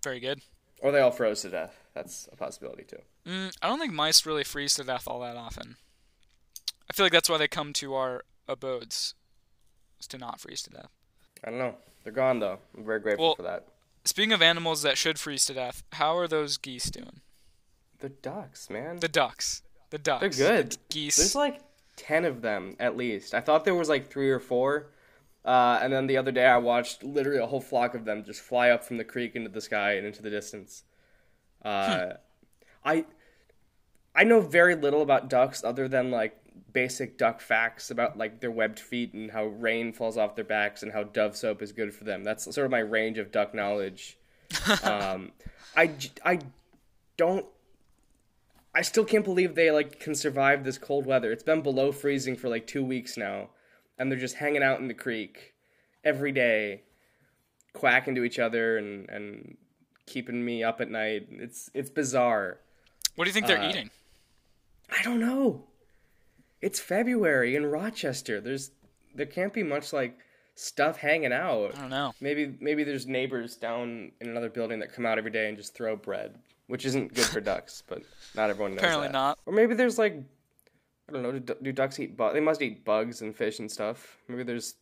[0.03, 0.41] Very good.
[0.79, 1.77] or they all froze to death.
[1.93, 3.01] That's a possibility too.
[3.27, 5.75] Mm, I don't think mice really freeze to death all that often.
[6.89, 9.13] I feel like that's why they come to our abodes,
[9.99, 10.89] is to not freeze to death.
[11.43, 11.75] I don't know.
[12.03, 12.59] They're gone though.
[12.75, 13.67] I'm very grateful Well- for that.
[14.03, 17.21] Speaking of animals that should freeze to death, how are those geese doing?
[17.99, 18.97] They're ducks, man.
[18.99, 19.61] The ducks.
[19.91, 20.37] The ducks.
[20.39, 20.71] They're good.
[20.71, 21.17] The geese.
[21.17, 21.61] There's like
[21.97, 23.35] ten of them at least.
[23.35, 24.87] I thought there was like three or four.
[25.45, 28.41] Uh, and then the other day I watched literally a whole flock of them just
[28.41, 30.83] fly up from the creek into the sky and into the distance.
[31.63, 32.13] Uh,
[32.83, 33.05] I
[34.15, 36.37] I know very little about ducks other than like
[36.73, 40.83] basic duck facts about like their webbed feet and how rain falls off their backs
[40.83, 42.23] and how dove soap is good for them.
[42.23, 44.17] That's sort of my range of duck knowledge.
[44.83, 45.31] um,
[45.75, 45.91] I,
[46.25, 46.39] I
[47.17, 47.45] don't
[48.73, 51.31] I still can't believe they like can survive this cold weather.
[51.31, 53.49] It's been below freezing for like two weeks now,
[53.97, 55.53] and they're just hanging out in the creek
[56.03, 56.83] every day,
[57.73, 59.57] quacking to each other and and
[60.05, 61.27] keeping me up at night.
[61.31, 62.59] It's it's bizarre.
[63.15, 63.89] What do you think they're uh, eating?
[64.97, 65.63] I don't know.
[66.61, 68.39] It's February in Rochester.
[68.41, 68.71] There's
[69.15, 70.17] there can't be much like
[70.55, 71.75] stuff hanging out.
[71.77, 72.13] I don't know.
[72.21, 75.73] Maybe maybe there's neighbors down in another building that come out every day and just
[75.73, 76.35] throw bread,
[76.67, 78.03] which isn't good for ducks, but
[78.35, 79.13] not everyone knows Apparently that.
[79.13, 79.39] not.
[79.45, 80.15] Or maybe there's like,
[81.09, 81.31] I don't know.
[81.39, 82.33] Do, do ducks eat bugs?
[82.33, 84.17] They must eat bugs and fish and stuff.
[84.27, 84.75] Maybe there's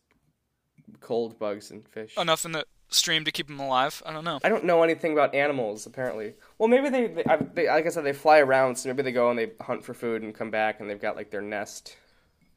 [1.00, 2.16] cold bugs and fish.
[2.18, 4.02] Enough in the stream to keep them alive.
[4.04, 4.40] I don't know.
[4.44, 5.86] I don't know anything about animals.
[5.86, 8.76] Apparently, well, maybe they, they, I, they, like I said, they fly around.
[8.76, 11.16] So maybe they go and they hunt for food and come back, and they've got
[11.16, 11.96] like their nest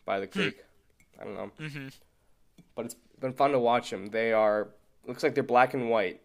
[0.05, 0.63] by the creek.
[1.19, 1.51] I don't know.
[1.67, 1.87] hmm
[2.75, 4.07] but it's been fun to watch them.
[4.07, 4.69] They are
[5.07, 6.21] looks like they're black and white.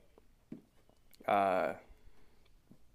[1.27, 1.75] Uh,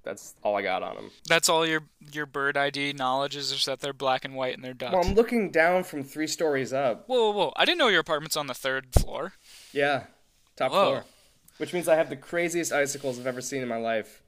[0.04, 1.12] that's all I got on them.
[1.30, 4.64] That's all your your bird ID knowledge is just that they're black and white and
[4.64, 4.94] they're ducks.
[4.94, 7.08] Well, I'm looking down from three stories up.
[7.08, 7.54] whoa, whoa, whoa!
[7.56, 9.34] I didn't know your apartment's on the third floor.
[9.72, 10.06] Yeah,
[10.56, 10.86] top Whoa.
[10.86, 11.06] floor.
[11.58, 14.22] Which means I have the craziest icicles I've ever seen in my life.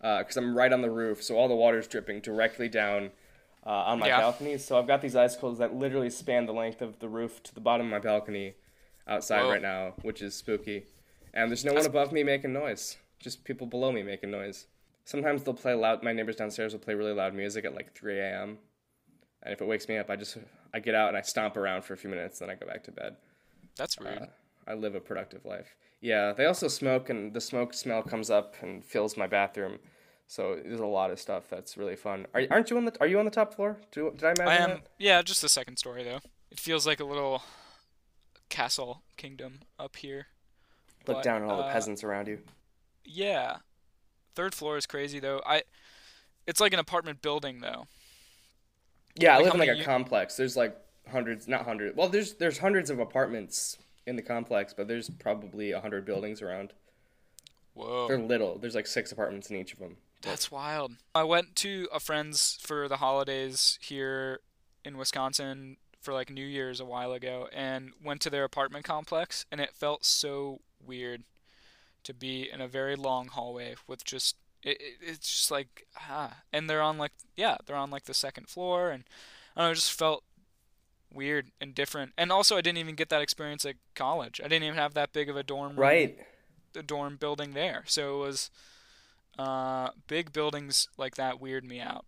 [0.00, 3.10] Because I'm right on the roof, so all the water's dripping directly down
[3.64, 4.20] uh, on my Yeah.
[4.20, 4.58] balcony.
[4.58, 7.60] So I've got these icicles that literally span the length of the roof to the
[7.60, 8.54] bottom of my balcony
[9.06, 9.50] outside Whoa.
[9.50, 10.86] right now, which is spooky.
[11.32, 14.66] And there's no one above me making noise, just people below me making noise.
[15.04, 16.02] Sometimes they'll play loud.
[16.02, 18.58] My neighbors downstairs will play really loud music at like 3 a.m.
[19.42, 20.36] And if it wakes me up, I just
[20.74, 22.84] I get out and I stomp around for a few minutes, then I go back
[22.84, 23.16] to bed.
[23.76, 24.28] That's rude.
[24.66, 25.76] I live a productive life.
[26.00, 29.78] Yeah, they also smoke, and the smoke smell comes up and fills my bathroom.
[30.26, 32.26] So there's a lot of stuff that's really fun.
[32.34, 32.94] Are, aren't you on the?
[33.00, 33.78] Are you on the top floor?
[33.92, 34.70] Do, did I imagine I am.
[34.70, 34.88] that?
[34.98, 36.20] Yeah, just the second story though.
[36.50, 37.42] It feels like a little
[38.48, 40.26] castle kingdom up here.
[41.06, 42.38] Look but, down at all the uh, peasants around you.
[43.04, 43.58] Yeah,
[44.34, 45.40] third floor is crazy though.
[45.46, 45.62] I.
[46.46, 47.86] It's like an apartment building though.
[49.14, 50.36] Yeah, I live in like a many u- complex.
[50.36, 50.76] There's like
[51.10, 51.96] hundreds, not hundreds.
[51.96, 53.76] Well, there's there's hundreds of apartments
[54.06, 56.72] in the complex, but there's probably a hundred buildings around.
[57.74, 58.08] Whoa.
[58.08, 58.58] They're little.
[58.58, 59.96] There's like six apartments in each of them.
[60.20, 60.92] That's wild.
[61.14, 64.40] I went to a friend's for the holidays here
[64.84, 69.46] in Wisconsin for like New Year's a while ago and went to their apartment complex,
[69.50, 71.22] and it felt so weird
[72.04, 76.38] to be in a very long hallway with just it, it, it's just like ah
[76.52, 79.04] and they're on like yeah they're on like the second floor and
[79.56, 80.24] I don't know it just felt
[81.14, 84.64] weird and different and also I didn't even get that experience at college I didn't
[84.64, 86.18] even have that big of a dorm room, Right.
[86.72, 88.50] the dorm building there so it was
[89.38, 92.04] uh big buildings like that weird me out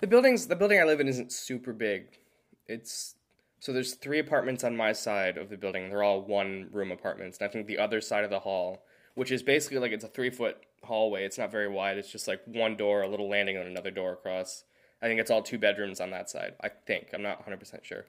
[0.00, 2.18] The buildings, the building I live in isn't super big.
[2.66, 3.14] It's
[3.60, 5.88] so there's three apartments on my side of the building.
[5.88, 8.84] They're all one room apartments, and I think the other side of the hall,
[9.14, 11.24] which is basically like it's a three foot hallway.
[11.24, 11.96] It's not very wide.
[11.96, 14.64] It's just like one door, a little landing, and another door across.
[15.02, 16.54] I think it's all two bedrooms on that side.
[16.62, 18.06] I think I'm not 100 percent sure.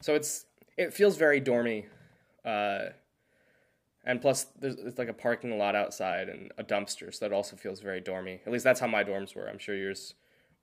[0.00, 1.86] So it's it feels very dormy,
[2.44, 2.86] uh,
[4.04, 7.56] and plus there's it's like a parking lot outside and a dumpster, so that also
[7.56, 8.40] feels very dormy.
[8.46, 9.48] At least that's how my dorms were.
[9.48, 10.14] I'm sure yours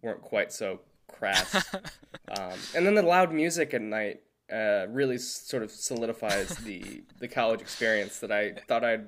[0.02, 1.74] weren't quite so crass.
[2.38, 4.22] um, and then the loud music at night
[4.52, 9.08] uh, really sort of solidifies the the college experience that I thought I'd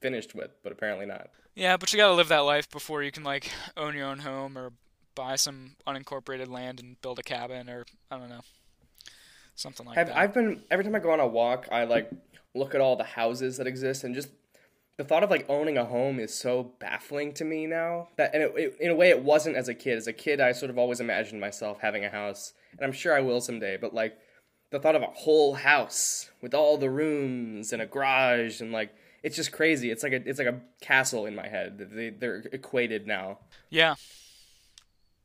[0.00, 1.30] finished with, but apparently not.
[1.54, 4.56] Yeah, but you gotta live that life before you can like own your own home
[4.58, 4.72] or
[5.14, 8.40] buy some unincorporated land and build a cabin or I don't know,
[9.54, 10.16] something like I've, that.
[10.16, 12.10] I've been every time I go on a walk, I like
[12.54, 14.28] look at all the houses that exist, and just
[14.96, 18.08] the thought of like owning a home is so baffling to me now.
[18.16, 19.96] That and it, it, in a way, it wasn't as a kid.
[19.96, 23.16] As a kid, I sort of always imagined myself having a house, and I'm sure
[23.16, 23.76] I will someday.
[23.76, 24.16] But like
[24.70, 28.94] the thought of a whole house with all the rooms and a garage and like
[29.22, 29.90] it's just crazy.
[29.90, 31.78] It's like a it's like a castle in my head.
[31.92, 33.38] They they're equated now.
[33.70, 33.94] Yeah.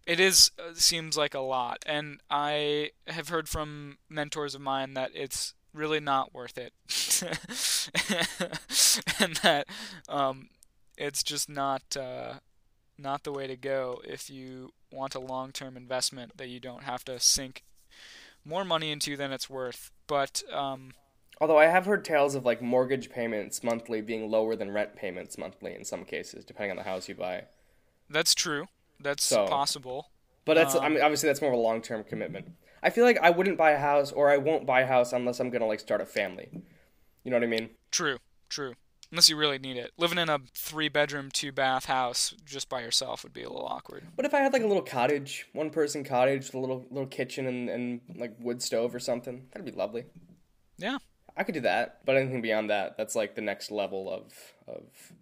[0.10, 4.96] It is uh, seems like a lot and I have heard from mentors of mine
[4.96, 6.74] that it's really not worth it.
[9.20, 9.68] and that
[10.10, 10.50] um
[10.98, 12.40] it's just not uh
[12.98, 17.06] not the way to go if you want a long-term investment that you don't have
[17.06, 17.62] to sink
[18.44, 19.92] more money into than it's worth.
[20.08, 20.94] But um
[21.40, 25.38] Although I have heard tales of like mortgage payments monthly being lower than rent payments
[25.38, 27.44] monthly in some cases, depending on the house you buy.
[28.10, 28.66] that's true.
[29.00, 30.12] That's So- possible.
[30.46, 32.56] But that's I Um, mean obviously that's more of a long term commitment.
[32.82, 35.40] I feel like I wouldn't buy a house or I won't buy a house unless
[35.40, 36.50] I'm gonna like start a family.
[37.24, 37.70] You know what I mean?
[37.92, 38.74] True, true.
[39.12, 39.92] Unless you really need it.
[39.98, 43.66] Living in a three bedroom, two bath house just by yourself would be a little
[43.68, 44.06] awkward.
[44.16, 47.08] What if I had like a little cottage, one person cottage with a little little
[47.08, 49.48] kitchen and, and like wood stove or something?
[49.52, 50.06] That'd be lovely.
[50.78, 51.00] Yeah.
[51.38, 54.34] I could do that, but anything beyond that, that's like the next level of
[54.68, 55.14] of.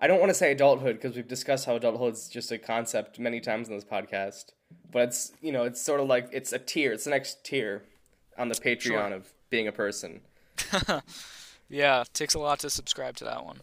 [0.00, 3.18] I don't want to say adulthood because we've discussed how adulthood is just a concept
[3.18, 4.52] many times in this podcast,
[4.90, 7.82] but it's you know it's sort of like it's a tier, it's the next tier
[8.36, 9.12] on the Patreon Sure.
[9.12, 10.20] of being a person.
[11.70, 13.58] Yeah, takes a lot to subscribe to that one.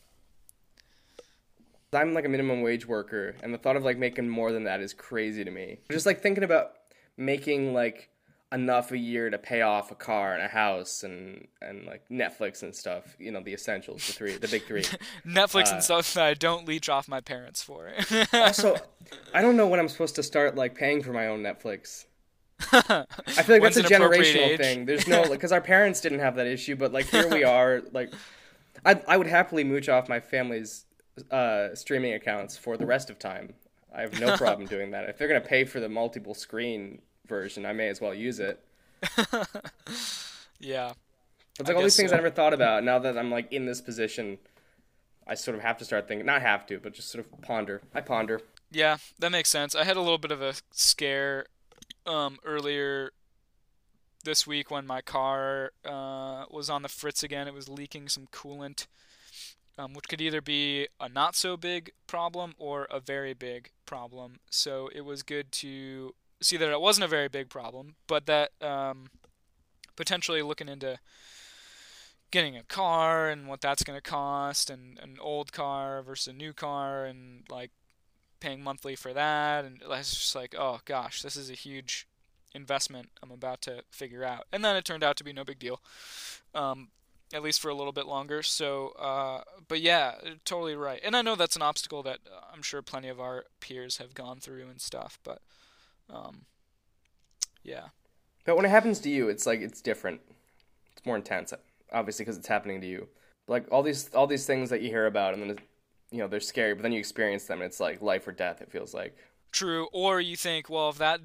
[1.91, 4.79] I'm like a minimum wage worker, and the thought of like making more than that
[4.81, 5.79] is crazy to me.
[5.89, 6.73] Just like thinking about
[7.17, 8.09] making like
[8.55, 12.63] enough a year to pay off a car and a house and and like Netflix
[12.63, 13.15] and stuff.
[13.19, 14.83] You know, the essentials, the three, the big three.
[15.27, 17.91] Netflix Uh, and stuff that I don't leech off my parents for.
[18.33, 18.77] also,
[19.33, 22.05] I don't know when I'm supposed to start like paying for my own Netflix.
[22.71, 23.05] I
[23.43, 24.85] feel like When's that's a generational thing.
[24.85, 27.81] There's no because our parents didn't have that issue, but like here we are.
[27.91, 28.13] Like,
[28.85, 30.85] I I would happily mooch off my family's
[31.29, 33.53] uh, streaming accounts for the rest of time.
[33.93, 35.09] I have no problem doing that.
[35.09, 38.63] If they're gonna pay for the multiple screen version, I may as well use it.
[40.59, 40.93] yeah.
[41.59, 42.15] It's like I all these things so.
[42.15, 42.83] I never thought about.
[42.83, 44.37] Now that I'm like in this position,
[45.27, 46.25] I sort of have to start thinking.
[46.25, 47.81] Not have to, but just sort of ponder.
[47.93, 48.41] I ponder.
[48.71, 49.75] Yeah, that makes sense.
[49.75, 51.45] I had a little bit of a scare
[52.05, 53.11] um, earlier
[54.23, 57.47] this week when my car uh, was on the fritz again.
[57.47, 58.87] It was leaking some coolant,
[59.77, 64.39] um, which could either be a not so big problem or a very big problem.
[64.49, 68.51] So it was good to see that it wasn't a very big problem, but that
[68.61, 69.07] um,
[69.95, 70.99] potentially looking into
[72.31, 76.33] getting a car and what that's going to cost and an old car versus a
[76.33, 77.71] new car and like
[78.39, 79.63] paying monthly for that.
[79.63, 82.07] And it's just like oh gosh this is a huge
[82.53, 84.47] investment i'm about to figure out.
[84.51, 85.79] And then it turned out to be no big deal
[86.53, 86.89] um,
[87.33, 88.43] at least for a little bit longer.
[88.43, 90.99] So uh, but yeah totally right.
[91.03, 94.13] And i know that's an obstacle that uh, i'm sure plenty of our peers have
[94.13, 95.41] gone through and stuff but
[96.09, 96.45] um,
[97.63, 97.87] yeah
[98.45, 100.21] But when it happens to you, it's like it's different.
[100.95, 101.53] It's more intense,
[101.91, 103.07] obviously, because it's happening to you.
[103.47, 105.57] Like all these all these things that you hear about, and then
[106.11, 108.61] you know they're scary, but then you experience them, and it's like life or death.
[108.61, 109.15] It feels like.
[109.51, 111.21] true or you think well if that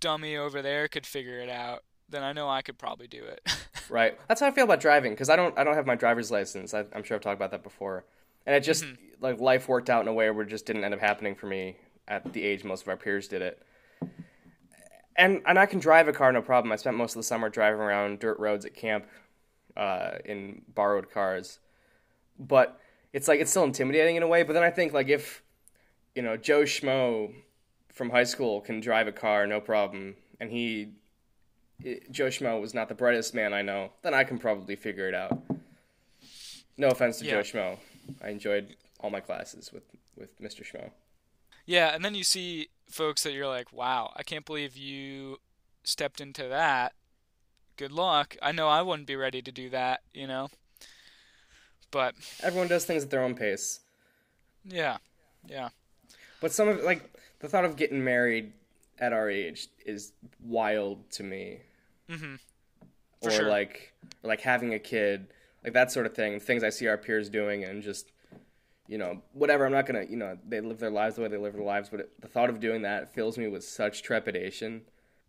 [0.00, 3.40] dummy over there could figure it out then i know i could probably do it
[3.90, 4.18] Right.
[4.28, 6.74] That's how I feel about driving because I don't I don't have my driver's license.
[6.74, 8.04] I, I'm sure I've talked about that before,
[8.44, 8.84] and it just
[9.18, 11.46] like life worked out in a way where it just didn't end up happening for
[11.46, 11.78] me
[12.08, 13.62] at the age most of our peers did it.
[15.16, 16.72] and and I can drive a car no problem.
[16.72, 19.06] I spent most of the summer driving around dirt roads at camp
[19.76, 21.60] uh, in borrowed cars,
[22.38, 22.80] but
[23.12, 24.42] it's like it's still intimidating in a way.
[24.42, 25.42] But then I think like if
[26.14, 27.32] you know Joe Schmo
[27.92, 30.94] from high school can drive a car no problem, and he
[32.10, 35.14] Joe Schmo was not the brightest man I know, then I can probably figure it
[35.14, 35.38] out.
[36.76, 37.34] No offense to Yeah.
[37.34, 37.78] Joe Schmo,
[38.22, 39.84] I enjoyed all my classes with
[40.16, 40.64] with Mr.
[40.64, 40.90] Schmo.
[41.68, 45.36] Yeah, and then you see folks that you're like, wow, I can't believe you
[45.84, 46.94] stepped into that.
[47.76, 48.38] Good luck.
[48.40, 50.48] I know I wouldn't be ready to do that, you know.
[51.90, 53.80] But Everyone does things at their own pace.
[54.64, 54.96] yeah,
[55.46, 55.68] yeah,
[56.40, 57.10] But some of like
[57.40, 58.54] the thought of getting married
[58.98, 60.12] at our age is
[60.42, 61.58] wild to me.
[62.08, 62.36] Mm-hmm.
[63.20, 63.46] Or sure.
[63.46, 63.92] like
[64.22, 65.26] or like having a kid,
[65.62, 66.40] like that sort of thing.
[66.40, 68.10] Things I see our peers doing, and just
[68.88, 69.64] you know whatever.
[69.66, 71.88] I'm not gonna you know they live their lives the way they live their lives,
[71.90, 74.82] but it, the thought of doing that fills me with such trepidation.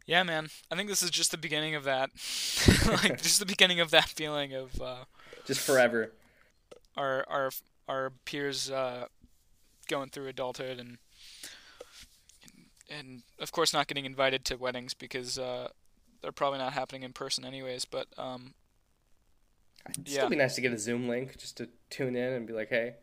[0.08, 0.48] yeah, man.
[0.72, 2.10] I think this is just the beginning of that,
[2.88, 5.04] like just the beginning of that feeling of uh,
[5.46, 6.14] Just forever.
[6.98, 7.52] our our
[7.88, 9.06] our peers uh,
[9.88, 10.98] going through adulthood and
[12.90, 15.70] and of course not getting invited to weddings because uh,
[16.22, 17.86] they're probably not happening in person anyways.
[17.86, 18.54] But um,
[19.90, 20.20] It'd Yeah.
[20.20, 22.70] still be nice to get a Zoom link just to tune in and be like,
[22.70, 22.96] hey,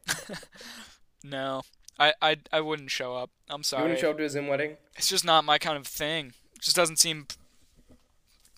[1.25, 1.63] no,
[1.99, 3.31] I, I I wouldn't show up.
[3.49, 3.83] I'm sorry.
[3.83, 4.77] you wouldn't show up to a Zoom wedding?
[4.97, 6.33] It's just not my kind of thing.
[6.55, 7.27] It just doesn't seem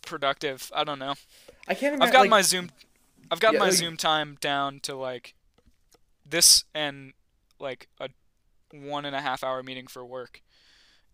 [0.02, 0.70] productive.
[0.74, 1.14] I don't know.
[1.66, 2.02] I can't imagine.
[2.02, 2.70] I've got like, my Zoom.
[3.30, 5.34] I've got Yeah, my like- Zoom time down to like
[6.28, 7.12] this and
[7.58, 8.08] like a
[8.72, 10.42] one and a half hour meeting for work,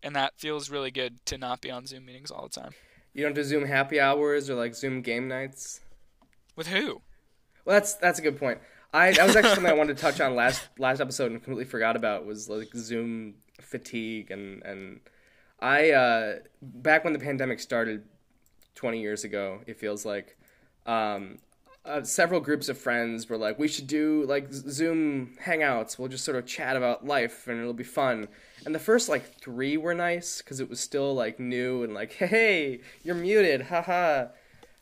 [0.03, 2.71] and that feels really good to not be on Zoom meetings all the time.
[3.13, 5.79] You don't do Zoom happy hours or like Zoom game nights.
[6.55, 7.01] With who?
[7.65, 8.59] Well, that's that's a good point.
[8.93, 11.65] I that was actually something I wanted to touch on last last episode and completely
[11.65, 14.99] forgot about was like Zoom fatigue and and
[15.59, 18.03] I uh, back when the pandemic started
[18.75, 20.37] twenty years ago, it feels like
[20.85, 21.39] um,
[21.85, 25.97] uh, several groups of friends were like, we should do like Zoom hangouts.
[25.99, 28.27] We'll just sort of chat about life and it'll be fun.
[28.65, 32.13] And the first like three were nice because it was still like new and like,
[32.13, 34.27] hey, you're muted, haha.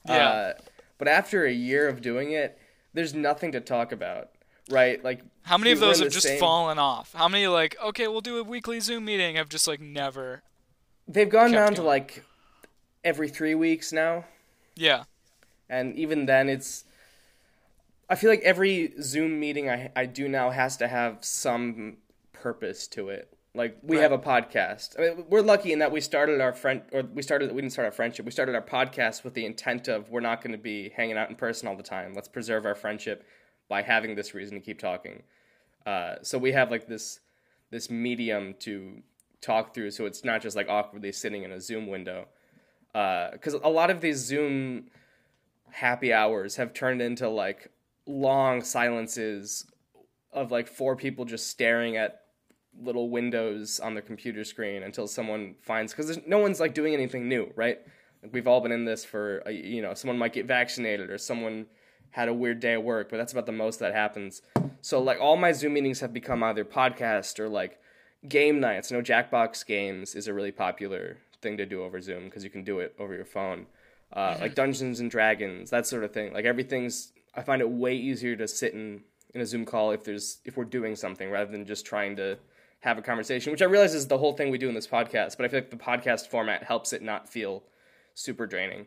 [0.08, 0.30] Yeah.
[0.30, 0.54] Uh,
[0.98, 2.58] but after a year of doing it,
[2.94, 4.30] there's nothing to talk about,
[4.70, 5.04] right?
[5.04, 7.14] Like, How many of those have just same- fallen off?
[7.14, 10.44] How many like okay, we'll do a weekly Zoom meeting have just like never?
[11.08, 12.24] They've gone down to like
[13.04, 14.26] every three weeks now,
[14.76, 15.04] Yeah,
[15.70, 16.86] and even then, it's.
[18.10, 21.98] I feel like every Zoom meeting I I do now has to have some
[22.32, 23.33] purpose to it.
[23.56, 24.04] Like we Right.
[24.04, 24.98] have a podcast.
[24.98, 27.52] I mean, we're lucky in that we started our friend, or we started.
[27.52, 28.26] We didn't start our friendship.
[28.26, 31.30] We started our podcast with the intent of we're not going to be hanging out
[31.30, 32.14] in person all the time.
[32.16, 33.28] Let's preserve our friendship
[33.70, 35.22] by having this reason to keep talking.
[35.86, 37.20] Uh, so we have like this
[37.70, 39.04] this medium to
[39.42, 42.28] talk through, so it's not just like awkwardly sitting in a Zoom window.
[42.92, 44.86] Because a lot of these Zoom
[45.70, 47.70] happy hours have turned into like
[48.08, 49.66] long silences
[50.32, 52.22] of like four people just staring at
[52.82, 57.28] little windows on their computer screen until someone finds because no one's like doing anything
[57.28, 57.80] new right?
[58.22, 61.68] Like, we've all been in this for you know someone might get vaccinated or someone
[62.12, 64.42] had a weird day at work but that's about the most that happens.
[64.82, 67.80] So like all my zoom meetings have become either podcast or like
[68.28, 68.92] game nights.
[68.92, 72.64] No jackbox games is a really popular thing to do over zoom because you can
[72.64, 73.68] do it over your phone.
[74.12, 76.34] Uh, like dungeons and dragons that sort of thing.
[76.34, 79.02] Like everything's i find it way easier to sit in
[79.34, 82.38] in a zoom call if there's if we're doing something rather than just trying to
[82.84, 85.36] have a conversation which i realize is the whole thing we do in this podcast
[85.38, 87.64] but i feel like the podcast format helps it not feel
[88.14, 88.86] super draining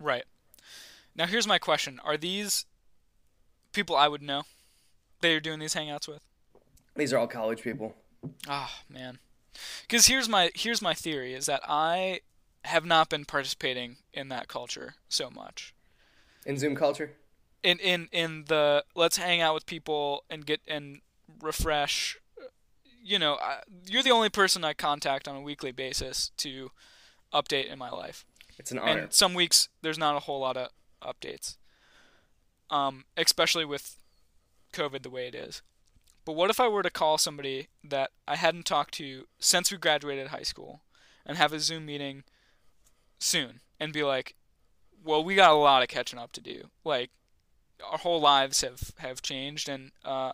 [0.00, 0.24] right.
[1.14, 2.66] Now here's my question: Are these
[3.72, 4.42] people I would know
[5.22, 6.20] that you're doing these hangouts with?
[6.94, 7.94] these are all college people
[8.48, 9.18] Oh man,
[9.82, 12.20] because here's my here's my theory: is that I
[12.64, 15.74] have not been participating in that culture so much.
[16.44, 17.12] in zoom culture
[17.62, 21.00] In in in the let's hang out with people and get and
[21.40, 22.18] refresh.
[23.06, 26.72] You know, I, you're the only person I contact on a weekly basis to
[27.32, 28.24] update in my life.
[28.58, 31.56] it's an honor And some weeks there's not a whole lot of updates.
[32.68, 33.96] Um, especially with
[34.72, 35.62] COVID the way it is.
[36.24, 39.78] But what if I were to call somebody that I hadn't talked to since we
[39.78, 40.80] graduated high school
[41.24, 42.24] and have a Zoom meeting
[43.20, 44.34] soon and be like,
[45.04, 46.70] "Well, we got a lot of catching up to do.
[46.84, 47.10] Like
[47.88, 50.32] our whole lives have have changed and uh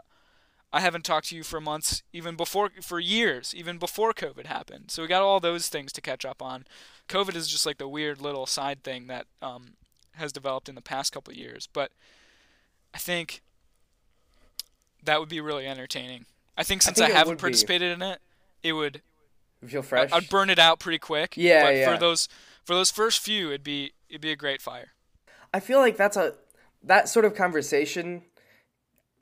[0.73, 4.91] I haven't talked to you for months, even before, for years, even before COVID happened.
[4.91, 6.65] So we got all those things to catch up on.
[7.09, 9.75] COVID is just like the weird little side thing that um,
[10.15, 11.69] has developed in the past couple of years.
[11.71, 11.93] But
[12.95, 13.43] I think
[15.05, 16.25] that would be really entertaining.
[16.57, 17.43] I think since I, think it haven't would be.
[17.43, 18.21] participated in it,
[18.63, 19.03] it would
[19.67, 20.11] feel fresh.
[20.13, 21.35] I'd burn it out pretty quick.
[21.37, 21.93] Yeah, but yeah.
[21.93, 22.29] for those
[22.65, 24.93] for those first few, it'd be it'd be a great fire.
[25.53, 26.35] I feel like that's a
[26.83, 28.23] that sort of conversation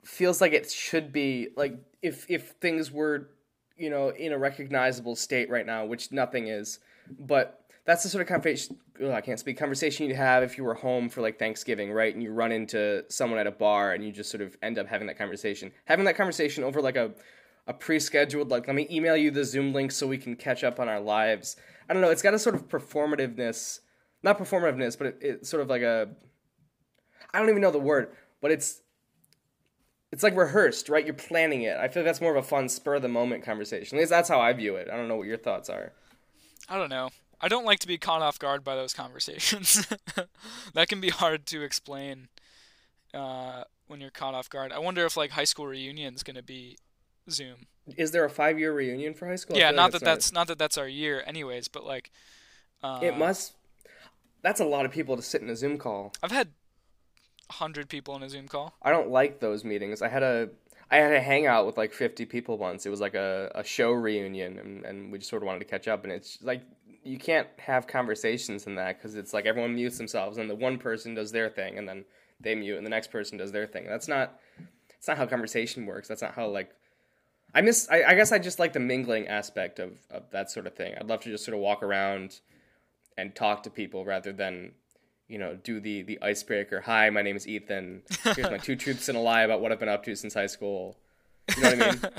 [0.03, 3.29] feels like it should be like if if things were
[3.77, 6.79] you know in a recognizable state right now, which nothing is,
[7.19, 10.63] but that's the sort of conversation ugh, I can't speak conversation you'd have if you
[10.63, 12.13] were home for like Thanksgiving, right?
[12.13, 14.87] And you run into someone at a bar and you just sort of end up
[14.87, 15.71] having that conversation.
[15.85, 17.11] Having that conversation over like a
[17.67, 20.79] a pre-scheduled like let me email you the Zoom link so we can catch up
[20.79, 21.55] on our lives.
[21.89, 23.79] I don't know, it's got a sort of performativeness,
[24.23, 26.09] not performativeness, but it, it's sort of like a
[27.33, 28.81] I don't even know the word, but it's
[30.11, 31.05] it's like rehearsed, right?
[31.05, 31.77] You're planning it.
[31.77, 33.97] I feel like that's more of a fun spur of the moment conversation.
[33.97, 34.89] At least that's how I view it.
[34.91, 35.93] I don't know what your thoughts are.
[36.67, 37.09] I don't know.
[37.39, 39.87] I don't like to be caught off guard by those conversations.
[40.73, 42.27] that can be hard to explain
[43.13, 44.71] uh, when you're caught off guard.
[44.71, 46.77] I wonder if like high school reunion's gonna be
[47.29, 47.67] Zoom.
[47.97, 49.57] Is there a five year reunion for high school?
[49.57, 51.67] Yeah, not like that that's not that that's our year, anyways.
[51.67, 52.11] But like,
[52.83, 53.53] uh, It must.
[54.43, 56.13] That's a lot of people to sit in a Zoom call.
[56.21, 56.49] I've had
[57.51, 58.73] hundred people in a Zoom call.
[58.81, 60.01] I don't like those meetings.
[60.01, 60.49] I had a
[60.89, 62.85] I had a hangout with like 50 people once.
[62.85, 65.65] It was like a, a show reunion, and, and we just sort of wanted to
[65.65, 66.03] catch up.
[66.03, 66.63] And it's like
[67.03, 70.77] you can't have conversations in that because it's like everyone mutes themselves, and the one
[70.77, 72.03] person does their thing, and then
[72.41, 73.85] they mute, and the next person does their thing.
[73.87, 74.37] That's not
[74.89, 76.07] that's not how conversation works.
[76.07, 76.71] That's not how like
[77.55, 77.87] I miss.
[77.89, 80.93] I, I guess I just like the mingling aspect of, of that sort of thing.
[80.99, 82.41] I'd love to just sort of walk around
[83.17, 84.73] and talk to people rather than
[85.31, 86.81] you know do the the icebreaker.
[86.81, 88.03] Hi, my name is Ethan.
[88.35, 90.47] Here's my two truths and a lie about what I've been up to since high
[90.47, 90.97] school.
[91.55, 92.01] You know what I mean?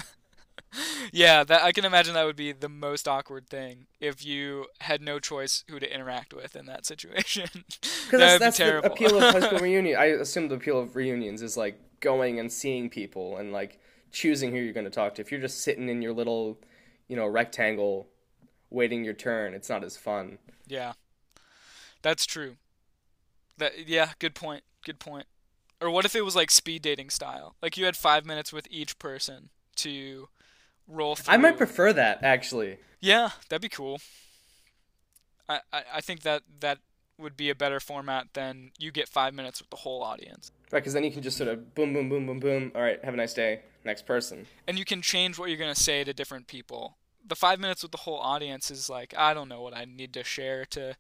[1.12, 5.02] Yeah, that I can imagine that would be the most awkward thing if you had
[5.02, 7.48] no choice who to interact with in that situation.
[8.10, 8.92] Because that that's, would be that's the terrible.
[8.92, 9.98] appeal of high school reunion.
[9.98, 13.78] I assume the appeal of reunions is like going and seeing people and like
[14.10, 15.22] choosing who you're going to talk to.
[15.22, 16.58] If you're just sitting in your little,
[17.08, 18.08] you know, rectangle,
[18.70, 20.38] waiting your turn, it's not as fun.
[20.66, 20.92] yeah,
[22.00, 22.56] that's true.
[23.58, 24.64] That yeah, good point.
[24.84, 25.26] Good point.
[25.80, 27.56] Or what if it was like speed dating style?
[27.60, 30.28] Like you had five minutes with each person to
[30.86, 31.34] roll through.
[31.34, 32.78] I might prefer that actually.
[33.00, 34.00] Yeah, that'd be cool.
[35.48, 36.78] I, I, I think that that
[37.18, 40.50] would be a better format than you get five minutes with the whole audience.
[40.70, 42.72] Right, because then you can just sort of boom, boom, boom, boom, boom.
[42.74, 43.60] All right, have a nice day.
[43.84, 44.46] Next person.
[44.66, 46.96] And you can change what you're going to say to different people.
[47.26, 50.12] The five minutes with the whole audience is like, I don't know what I need
[50.14, 50.96] to share to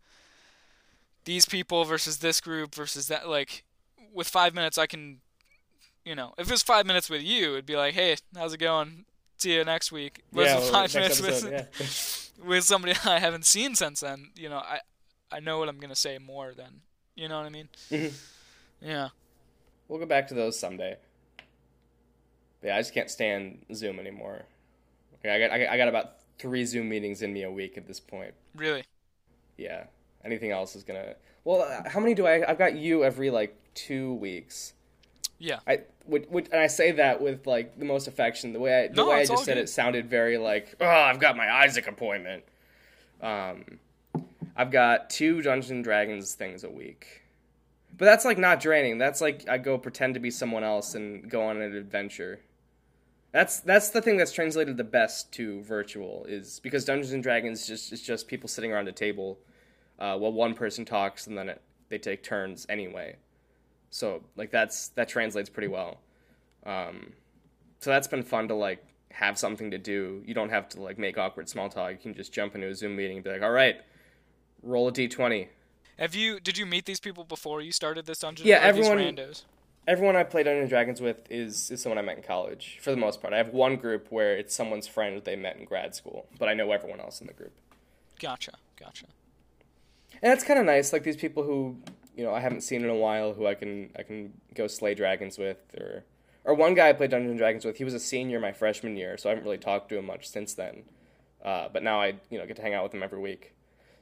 [1.24, 3.28] these people versus this group versus that.
[3.28, 3.64] Like,
[4.12, 5.20] with five minutes, I can,
[6.04, 8.58] you know, if it was five minutes with you, it'd be like, hey, how's it
[8.58, 9.04] going?
[9.38, 10.22] See you next week.
[10.32, 12.46] Versus well, five minutes episode, with, yeah.
[12.48, 14.80] with somebody I haven't seen since then, you know, I
[15.30, 16.82] I know what I'm gonna say more than
[17.16, 17.68] you know what I mean.
[17.90, 18.12] Mhm.
[18.80, 19.08] Yeah.
[19.88, 20.96] We'll go back to those someday.
[22.60, 24.42] But yeah, I just can't stand Zoom anymore.
[25.24, 28.34] I got- I got about three Zoom meetings in me a week at this point.
[28.54, 28.84] Really.
[29.56, 29.84] Yeah,
[30.24, 31.14] anything else is gonna.
[31.44, 32.48] Well, how many do I?
[32.48, 34.74] I've got you every like two weeks.
[35.38, 35.58] Yeah.
[35.66, 38.52] I would, would and I say that with like the most affection.
[38.52, 39.62] The way I, the No, way I just said good.
[39.62, 42.44] it sounded very like, oh, I've got my Isaac appointment.
[43.20, 43.64] Um,
[44.56, 47.22] I've got two Dungeons and Dragons things a week,
[47.96, 48.98] but that's like not draining.
[48.98, 52.40] That's like I go pretend to be someone else and go on an adventure.
[53.32, 57.66] That's that's the thing that's translated the best to virtual is because Dungeons and Dragons
[57.66, 59.38] just is just people sitting around a table,
[60.02, 63.14] uh, while one person talks and then it, they take turns anyway.
[63.90, 66.00] So like that's that translates pretty well.
[66.66, 67.12] Um,
[67.78, 70.22] so that's been fun to like have something to do.
[70.26, 71.92] You don't have to like make awkward small talk.
[71.92, 73.80] You can just jump into a Zoom meeting and be like, "All right,
[74.62, 75.46] roll a d20."
[75.98, 78.46] Have you did you meet these people before you started this dungeon?
[78.46, 79.18] Yeah, everyone-.
[79.86, 82.90] Everyone I played Dungeons and Dragons with is is someone I met in college for
[82.90, 83.34] the most part.
[83.34, 86.48] I have one group where it's someone's friend that they met in grad school, but
[86.48, 87.52] I know everyone else in the group.
[88.20, 88.52] Gotcha.
[88.76, 89.06] Gotcha.
[90.22, 90.92] And that's kind of nice.
[90.92, 91.76] Like these people who
[92.16, 94.94] you know I haven't seen in a while, who I can I can go slay
[94.94, 96.04] dragons with, or
[96.44, 97.76] or one guy I played Dungeons and Dragons with.
[97.76, 100.28] He was a senior my freshman year, so I haven't really talked to him much
[100.28, 100.84] since then.
[101.44, 103.54] Uh, but now I you know get to hang out with him every week,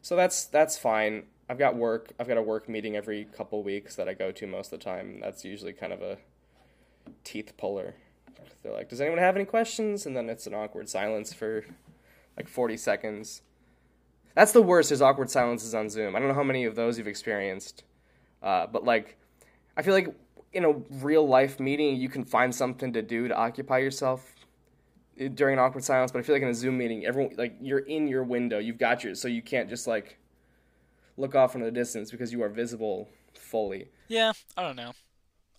[0.02, 1.24] so that's that's fine.
[1.48, 2.12] I've got work.
[2.20, 4.84] I've got a work meeting every couple weeks that I go to most of the
[4.84, 5.20] time.
[5.20, 6.18] That's usually kind of a
[7.24, 7.94] teeth puller.
[8.62, 11.64] They're like, "Does anyone have any questions?" And then it's an awkward silence for
[12.36, 13.40] like forty seconds.
[14.34, 14.92] That's the worst.
[14.92, 16.16] Is awkward silences on Zoom.
[16.16, 17.84] I don't know how many of those you've experienced,
[18.42, 19.16] uh, but like,
[19.76, 20.14] I feel like
[20.52, 20.72] in a
[21.04, 24.34] real life meeting, you can find something to do to occupy yourself
[25.18, 26.12] eh, during an awkward silence.
[26.12, 28.58] But I feel like in a Zoom meeting, everyone like you're in your window.
[28.58, 30.18] You've got your, so you can't just like
[31.16, 33.88] look off into the distance because you are visible fully.
[34.08, 34.92] Yeah, I don't know.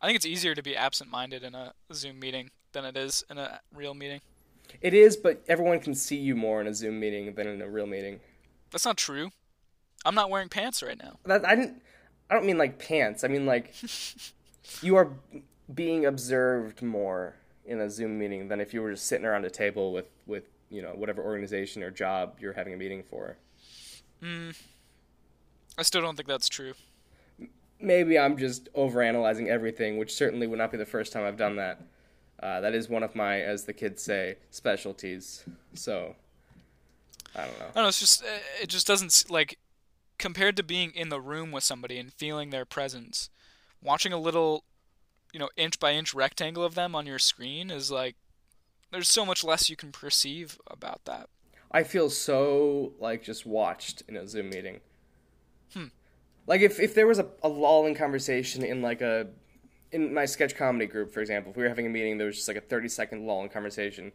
[0.01, 3.37] I think it's easier to be absent-minded in a Zoom meeting than it is in
[3.37, 4.21] a real meeting.
[4.81, 7.69] It is, but everyone can see you more in a Zoom meeting than in a
[7.69, 8.19] real meeting.
[8.71, 9.31] That's not true.
[10.05, 11.17] I'm not wearing pants right now.
[11.25, 11.81] That I didn't.
[12.29, 13.23] I don't mean like pants.
[13.23, 13.73] I mean like
[14.81, 15.11] you are
[15.73, 19.49] being observed more in a Zoom meeting than if you were just sitting around a
[19.49, 23.37] table with with you know whatever organization or job you're having a meeting for.
[25.77, 26.73] I still don't think that's true.
[27.79, 31.55] Maybe I'm just overanalyzing everything, which certainly would not be the first time I've done
[31.55, 31.81] that.
[32.41, 35.43] Uh, that is one of my, as the kids say, specialties.
[35.73, 36.15] So
[37.35, 37.65] I don't know.
[37.65, 37.87] I don't know.
[37.87, 39.57] It's just uh, it just doesn't like
[40.17, 43.29] compared to being in the room with somebody and feeling their presence.
[43.81, 44.63] Watching a little,
[45.33, 48.15] you know, inch by inch rectangle of them on your screen is like
[48.91, 51.29] there's so much less you can perceive about that.
[51.71, 54.81] I feel so like just watched in a Zoom meeting.
[56.47, 59.27] Like if if there was a, a lull in conversation in like a
[59.91, 62.35] in my sketch comedy group, for example, if we were having a meeting, there was
[62.35, 64.11] just like a thirty second lull in conversation.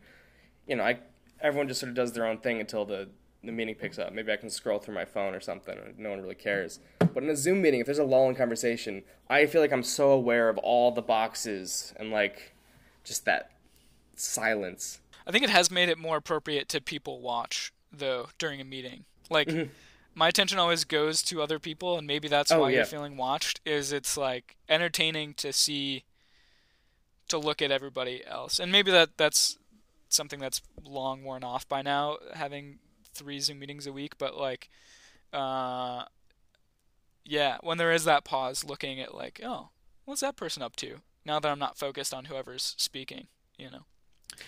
[0.67, 0.99] You know, I
[1.47, 3.09] everyone just sort of does their own thing until the
[3.44, 4.12] the meeting picks up.
[4.12, 5.78] Maybe I can scroll through my phone or something.
[5.97, 6.80] No one really cares.
[6.99, 9.84] But in a Zoom meeting, if there's a lull in conversation, I feel like I'm
[9.84, 12.55] so aware of all the boxes and like
[13.05, 13.53] just that
[14.16, 15.01] silence.
[15.26, 19.05] I think it has made it more appropriate to people watch though during a meeting.
[19.30, 19.70] Like mm-hmm.
[20.14, 22.76] my attention always goes to other people and maybe that's Oh, why yeah.
[22.76, 26.05] you're feeling watched is it's like entertaining to see
[27.28, 28.59] to look at everybody else.
[28.59, 29.59] And maybe that that's
[30.17, 32.79] something that's long worn off by now having
[33.14, 34.69] three Zoom meetings a week, but like
[35.33, 36.05] uh
[37.25, 39.71] yeah, when there is that pause looking at like, oh,
[40.05, 40.97] what's that person up to?
[41.25, 43.27] Now that I'm not focused on whoever's speaking,
[43.59, 43.81] you know.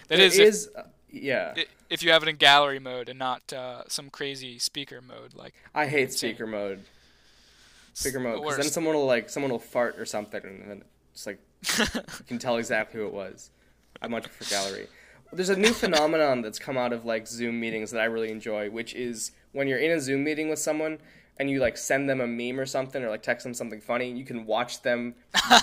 [0.09, 1.55] That It is, if- uh, yeah.
[1.91, 5.55] if you have it in gallery mode and not uh, some crazy speaker mode like
[5.75, 6.31] I hate insane.
[6.31, 6.85] speaker mode.
[7.95, 10.85] Speaker mode the because then someone will like someone will fart or something, and then
[11.13, 11.41] it's like
[11.79, 13.51] you can tell exactly who it was.
[14.01, 14.87] I'm much prefer gallery.
[15.33, 18.71] There's a new phenomenon that's come out of like Zoom meetings that I really enjoy,
[18.71, 20.99] which is when you're in a Zoom meeting with someone
[21.39, 24.11] and you like send them a meme or something or like text them something funny,
[24.11, 25.15] you can watch them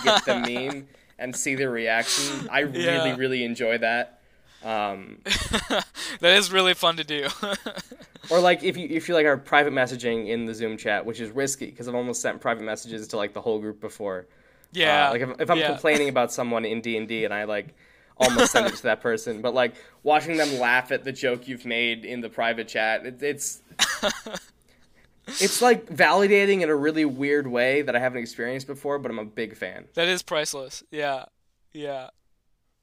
[0.03, 0.39] get the
[0.72, 0.88] meme
[1.18, 2.47] and see their reaction.
[2.51, 3.16] I really, Yeah.
[3.16, 4.20] really enjoy that.
[4.63, 7.28] Um, that is really fun to do
[8.32, 11.20] Or like if you if you like are private messaging in the Zoom chat, which
[11.20, 14.26] is risky because I've almost sent private messages to like the whole group before.
[14.72, 15.68] yeah Uh, like if, if I'm yeah.
[15.68, 17.76] complaining about someone in D and D and I like
[18.18, 21.66] almost send it to that person, but like watching them laugh at the joke you've
[21.66, 23.61] made in the private chat, it, it's
[25.28, 29.20] it's like validating in a really weird way that I haven't experienced before, but I'm
[29.20, 29.86] a big fan.
[29.95, 31.26] that is priceless yeah
[31.74, 32.09] yeah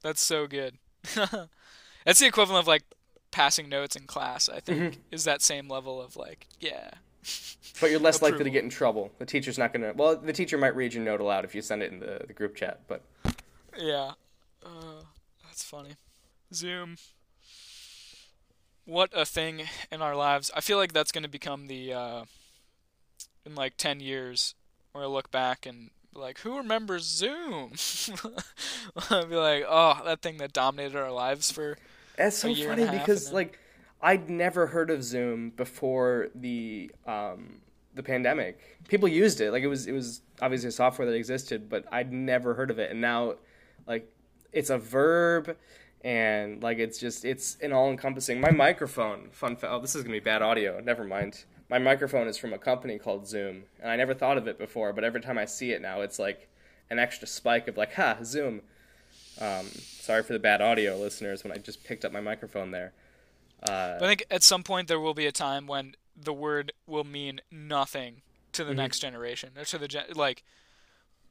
[0.03, 0.76] that's so good
[2.05, 2.83] that's the equivalent of like
[3.30, 5.01] passing notes in class i think Mm-hmm.
[5.11, 6.91] is that same level of like yeah
[7.80, 9.11] But you're less likely to get in trouble.
[9.18, 9.93] The teacher's not gonna.
[9.95, 12.33] Well, the teacher might read your note aloud if you send it in the, the
[12.33, 13.03] group chat, but
[13.78, 14.12] yeah
[14.66, 15.03] uh,
[15.53, 15.96] that's funny.
[16.55, 16.96] Zoom.
[18.86, 20.50] What a thing in our lives.
[20.57, 22.24] I feel like that's going to become the uh
[23.44, 24.55] in like 10 years
[24.92, 27.72] where i look back and be like who remembers zoom?
[29.11, 31.76] I'll be like oh that thing that dominated our lives for
[32.16, 33.59] That's so funny because then- like
[34.00, 37.61] I'd never heard of Zoom before the um,
[37.94, 38.59] the pandemic.
[38.88, 39.53] People used it.
[39.53, 42.80] Like it was it was obviously a software that existed, but I'd never heard of
[42.80, 42.90] it.
[42.90, 43.36] And now,
[43.86, 44.12] like,
[44.53, 45.57] it's a verb,
[46.05, 48.40] and like it's just it's an all encompassing.
[48.40, 49.72] My microphone, fun fact.
[49.72, 50.80] Oh, this is gonna be bad audio.
[50.80, 51.44] Never mind.
[51.70, 54.92] My microphone is from a company called Zoom, and I never thought of it before.
[54.92, 56.48] But every time I see it now, it's like
[56.90, 58.61] an extra spike of like, ha, Zoom.
[59.40, 62.92] Um, sorry for the bad audio, listeners, when I just picked up my microphone there.
[63.66, 67.05] Uh, I think at some point there will be a time when the word will
[67.05, 68.20] mean nothing
[68.53, 68.76] to the Mm-hmm.
[68.78, 70.42] next generation or to the gen- like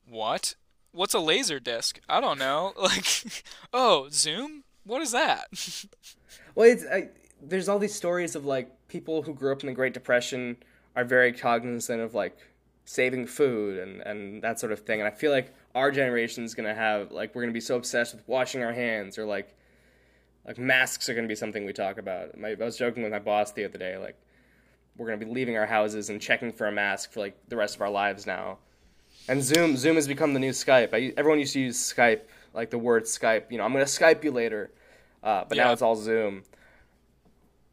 [0.10, 0.56] what
[0.92, 3.06] what's a laser disc i don't know like
[3.74, 5.48] oh zoom what is that
[6.56, 7.10] Well, it's, I,
[7.42, 10.58] there's all these stories of like people who grew up in the Great Depression
[10.96, 12.38] are very cognizant of like
[12.86, 15.00] saving food and, and that sort of thing.
[15.00, 18.14] And I feel like our generation is gonna have like we're gonna be so obsessed
[18.16, 19.56] with washing our hands or like
[20.46, 22.38] like masks are gonna be something we talk about.
[22.38, 24.18] My, I was joking with my boss the other day like
[24.98, 27.76] we're gonna be leaving our houses and checking for a mask for like the rest
[27.76, 28.58] of our lives now.
[29.28, 30.94] And Zoom Zoom has become the new Skype.
[30.94, 32.22] I, everyone used to use Skype
[32.54, 33.52] like the word Skype.
[33.52, 34.72] You know, I'm gonna Skype you later.
[35.24, 36.44] Uh, but now it's all Zoom,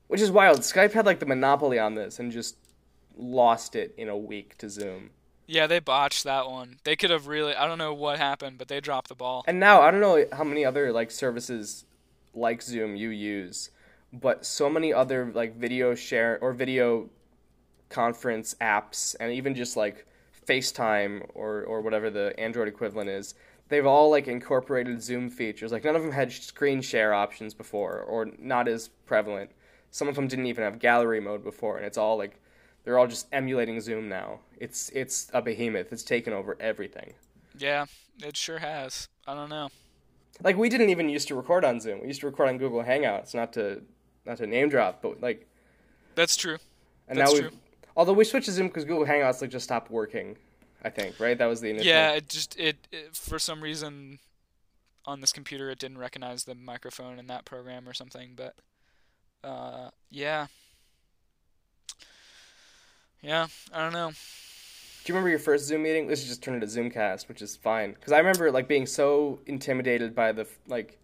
[0.08, 0.58] which is wild.
[0.60, 2.56] Skype had like the monopoly on this and just
[3.16, 5.10] lost it in a week to Zoom.
[5.48, 8.68] yeah they botched that one they could have really i don't know what happened but
[8.68, 11.84] they dropped the ball And now I don't know how many other like services
[12.32, 13.70] like Zoom you use,
[14.12, 17.08] but so many other like video share or video
[17.88, 20.06] conference apps and even just like
[20.48, 23.34] FaceTime or or whatever the Android equivalent is,
[23.68, 25.72] they've all like incorporated Zoom features.
[25.72, 29.50] Like none of them had screen share options before, or not as prevalent.
[29.90, 32.40] Some of them didn't even have gallery mode before, and it's all like
[32.84, 34.40] they're all just emulating Zoom now.
[34.56, 35.92] It's it's a behemoth.
[35.92, 37.12] It's taken over everything.
[37.58, 37.86] Yeah,
[38.22, 39.08] it sure has.
[39.26, 39.68] I don't know.
[40.42, 42.00] Like we didn't even used to record on Zoom.
[42.00, 43.82] We used to record on Google Hangouts, not to
[44.24, 45.46] not to name drop, but like
[46.14, 46.58] That's true.
[47.08, 47.58] and That's now we true.
[47.98, 50.36] Although we switched to Zoom because Google Hangouts like just stopped working.
[50.82, 51.36] I think right.
[51.36, 51.86] That was the initial.
[51.88, 54.20] Yeah, it just it, it for some reason
[55.04, 58.54] on this computer it didn't recognize the microphone in that program or something, but
[59.44, 60.46] uh yeah.
[63.20, 64.10] Yeah, I don't know.
[64.10, 66.06] Do you remember your first Zoom meeting?
[66.06, 69.40] This is just turned into Zoomcast, which is fine because I remember like being so
[69.46, 70.98] intimidated by the like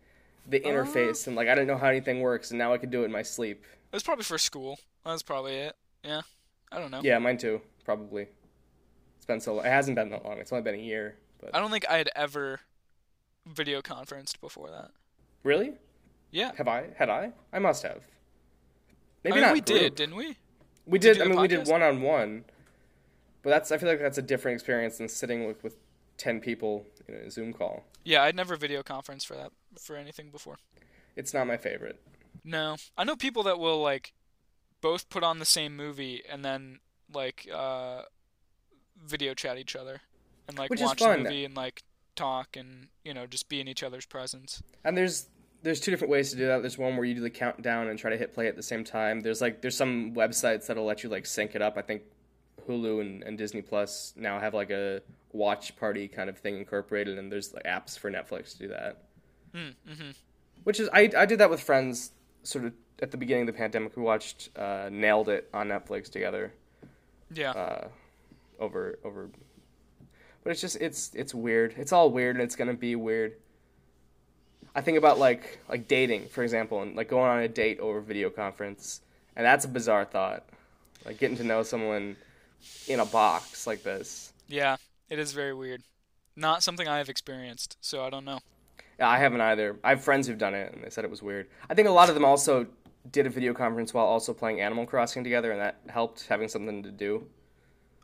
[0.48, 0.68] the Uh.
[0.68, 3.06] interface and like I didn't know how anything works, and now I could do it
[3.06, 3.64] in my sleep.
[3.90, 4.78] It was probably for school.
[5.04, 5.76] That's probably it.
[6.04, 6.20] Yeah.
[6.74, 7.00] I don't know.
[7.02, 8.26] Yeah, mine too, probably.
[9.16, 9.54] It's been so.
[9.56, 9.66] Long.
[9.66, 10.38] It hasn't been that long.
[10.38, 12.60] It's only been a year, but I don't think I had ever
[13.46, 14.90] video conferenced before that.
[15.42, 15.74] really,
[16.30, 16.52] Yeah.
[16.56, 16.88] have I?
[16.96, 17.32] Had I?
[17.52, 18.00] I must have.
[19.22, 19.52] Maybe I mean, not.
[19.54, 19.78] we group.
[19.80, 20.36] did, didn't we?
[20.86, 21.22] We to did.
[21.22, 22.44] I mean, we did one on one,
[23.42, 23.70] but that's.
[23.72, 25.76] I feel like that's a different experience than sitting with with
[26.18, 27.84] ten people in a Zoom call.
[28.04, 30.58] Yeah, I'd never video conference for that for anything before.
[31.16, 32.00] It's not my favorite.
[32.44, 32.76] No.
[32.98, 34.12] I know people that will like
[34.84, 36.78] both put on the same movie and then
[37.14, 38.02] like uh
[39.02, 40.02] video chat each other
[40.46, 41.82] and like Which watch the movie and like
[42.16, 44.62] talk and you know just be in each other's presence.
[44.84, 45.28] And there's
[45.62, 46.60] there's two different ways to do that.
[46.60, 48.84] There's one where you do the countdown and try to hit play at the same
[48.84, 49.22] time.
[49.22, 51.78] There's like there's some websites that'll let you like sync it up.
[51.78, 52.02] I think
[52.68, 55.00] Hulu and, and Disney Plus now have like a
[55.32, 59.04] watch party kind of thing incorporated, and there's like apps for Netflix to do that.
[59.56, 60.10] Mm-hmm.
[60.64, 62.12] Which is I I did that with friends
[62.42, 62.74] sort of
[63.04, 63.96] at the beginning of the pandemic.
[63.96, 66.52] We watched uh, Nailed It on Netflix together
[67.32, 67.50] Yeah.
[67.50, 67.88] uh,
[68.58, 69.28] over over.
[70.42, 71.74] But it's just it's it's weird.
[71.76, 73.34] It's all weird, and it's gonna be weird.
[74.74, 78.00] I think about like like dating, for example, and like going on a date over
[78.00, 79.00] video conference,
[79.36, 80.44] and that's a bizarre thought.
[81.04, 82.16] Like getting to know someone
[82.88, 84.32] in a box like this.
[84.48, 84.76] yeah,
[85.10, 85.82] it is very weird.
[86.36, 88.40] Not something I have experienced, so I don't know.
[88.98, 89.76] Yeah, I haven't either.
[89.84, 91.46] I have friends who've done it, and they said it was weird.
[91.68, 92.66] I think a lot of them also
[93.10, 96.82] did a video conference while also playing Animal Crossing together, and that helped having something
[96.82, 97.26] to do.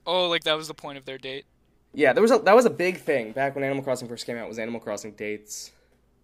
[0.06, 1.44] Oh, like that was the point of their date.
[1.92, 4.36] Yeah, there was a that was a big thing back when Animal Crossing first came
[4.36, 4.48] out.
[4.48, 5.72] Was Animal Crossing dates?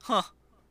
[0.02, 0.22] Huh.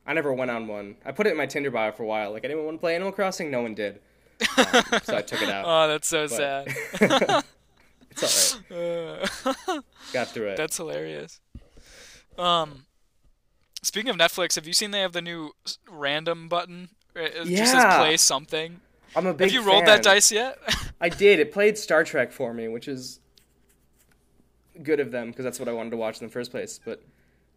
[0.08, 0.96] I never went on one.
[1.04, 2.32] I put it in my Tinder bio for a while.
[2.32, 3.50] Like, anyone want to play Animal Crossing?
[3.52, 4.00] No one did.
[4.58, 5.66] Um, so I took it out.
[5.68, 7.44] Oh, that's so But- sad.
[8.12, 9.30] It's all right.
[9.68, 9.82] Uh,
[10.14, 10.58] Got through it.
[10.58, 11.42] That's hilarious.
[12.38, 12.86] Um,
[13.84, 15.52] speaking of Netflix, have you seen they have the new
[15.90, 16.90] random button?
[17.16, 17.98] It it just says Yeah.
[17.98, 18.82] play something.
[19.16, 20.58] I'm a big Have you rolled that dice yet?
[21.02, 21.40] I did.
[21.40, 23.20] It played Star Trek for me, which is
[24.84, 26.80] good of them because that's what I wanted to watch in the first place.
[26.84, 27.02] But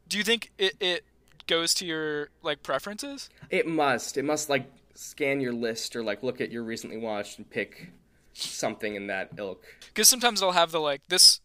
[0.09, 1.05] Do you think it, it
[1.47, 3.29] goes to your like preferences?
[3.51, 4.17] it must.
[4.17, 7.89] It must like scan your list or like look at your recently watched and pick
[8.35, 9.65] something in that ilk.
[9.89, 11.41] Because sometimes they'll have the like this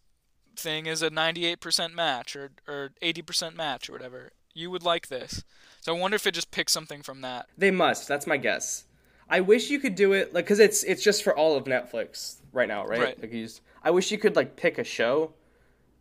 [0.56, 4.30] thing is a 98% match or or 80% match or whatever.
[4.52, 5.42] You would like this.
[5.84, 7.46] So I wonder if it just picks something from that.
[7.58, 8.08] They must.
[8.08, 8.84] That's my guess.
[9.28, 12.36] I wish you could do it like because it's it's just for all of Netflix
[12.54, 13.00] right now, right?
[13.00, 13.20] Right.
[13.22, 15.34] Like you just, I wish you could like pick a show,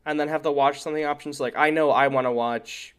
[0.05, 1.41] and then have the watch something options.
[1.41, 2.95] Like I know I want to watch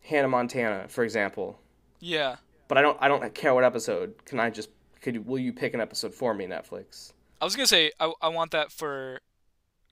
[0.00, 1.60] Hannah Montana, for example,
[2.00, 2.36] Yeah.
[2.68, 4.14] but I don't I don't care what episode.
[4.24, 4.70] Can I just
[5.02, 7.12] could will you pick an episode for me, Netflix?
[7.38, 9.20] I was gonna say I, I want that for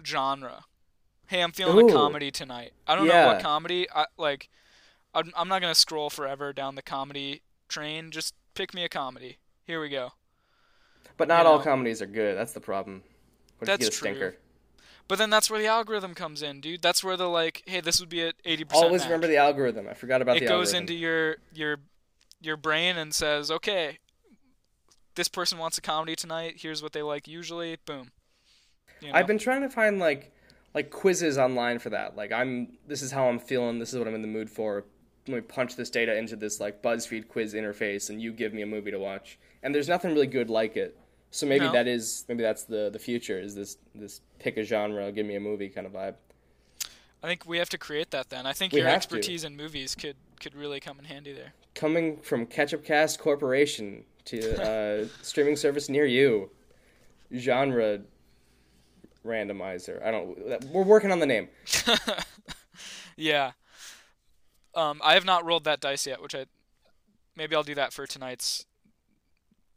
[0.03, 0.65] genre.
[1.27, 1.89] Hey, I'm feeling Ooh.
[1.91, 2.73] a comedy tonight.
[2.87, 3.87] I don't know what comedy.
[3.95, 4.49] I like.
[5.17, 8.11] I'm, I'm not gonna scroll forever down the comedy train.
[8.11, 9.39] Just pick me a comedy.
[9.65, 10.13] Here we go.
[11.17, 11.65] But not You all know.
[11.65, 12.37] comedies are good.
[12.37, 13.03] That's the problem.
[13.59, 14.37] What That's a stinker?
[15.09, 16.83] But then that's where the algorithm comes in, dude.
[16.83, 18.73] That's where the like, hey, this would be at 80%.
[18.75, 19.09] Always match.
[19.09, 19.87] remember the algorithm.
[19.89, 20.83] I forgot about it the goes algorithm.
[20.83, 21.79] into your your
[22.43, 23.99] your brain and says, okay,
[25.15, 26.57] this person wants a comedy tonight.
[26.59, 27.79] Here's what they like usually.
[27.87, 28.11] Boom.
[29.01, 29.15] You know?
[29.15, 30.33] I've been trying to find like
[30.75, 32.17] like quizzes online for that.
[32.17, 34.85] Like I'm this is how I'm feeling, this is what I'm in the mood for.
[35.29, 38.63] Let me punch this data into this like BuzzFeed quiz interface and you give me
[38.63, 39.39] a movie to watch.
[39.63, 40.97] And there's nothing really good like it.
[41.31, 41.73] So maybe No.
[41.73, 45.35] that is maybe that's the the future is this this pick a genre, give me
[45.37, 46.15] a movie kind of vibe.
[47.23, 48.47] I think we have to create that then.
[48.47, 49.17] I think We your have to.
[49.17, 51.53] expertise in movies could could really come in handy there.
[51.75, 56.51] Coming from Ketchup Cast Corporation to uh, streaming service near you.
[57.35, 58.01] Genre
[59.25, 60.05] randomizer.
[60.07, 61.49] I don't we're working on the name.
[63.19, 63.53] Yeah.
[64.77, 66.47] Um, I have not rolled that dice yet, which I
[67.35, 68.65] maybe I'll do that for tonight's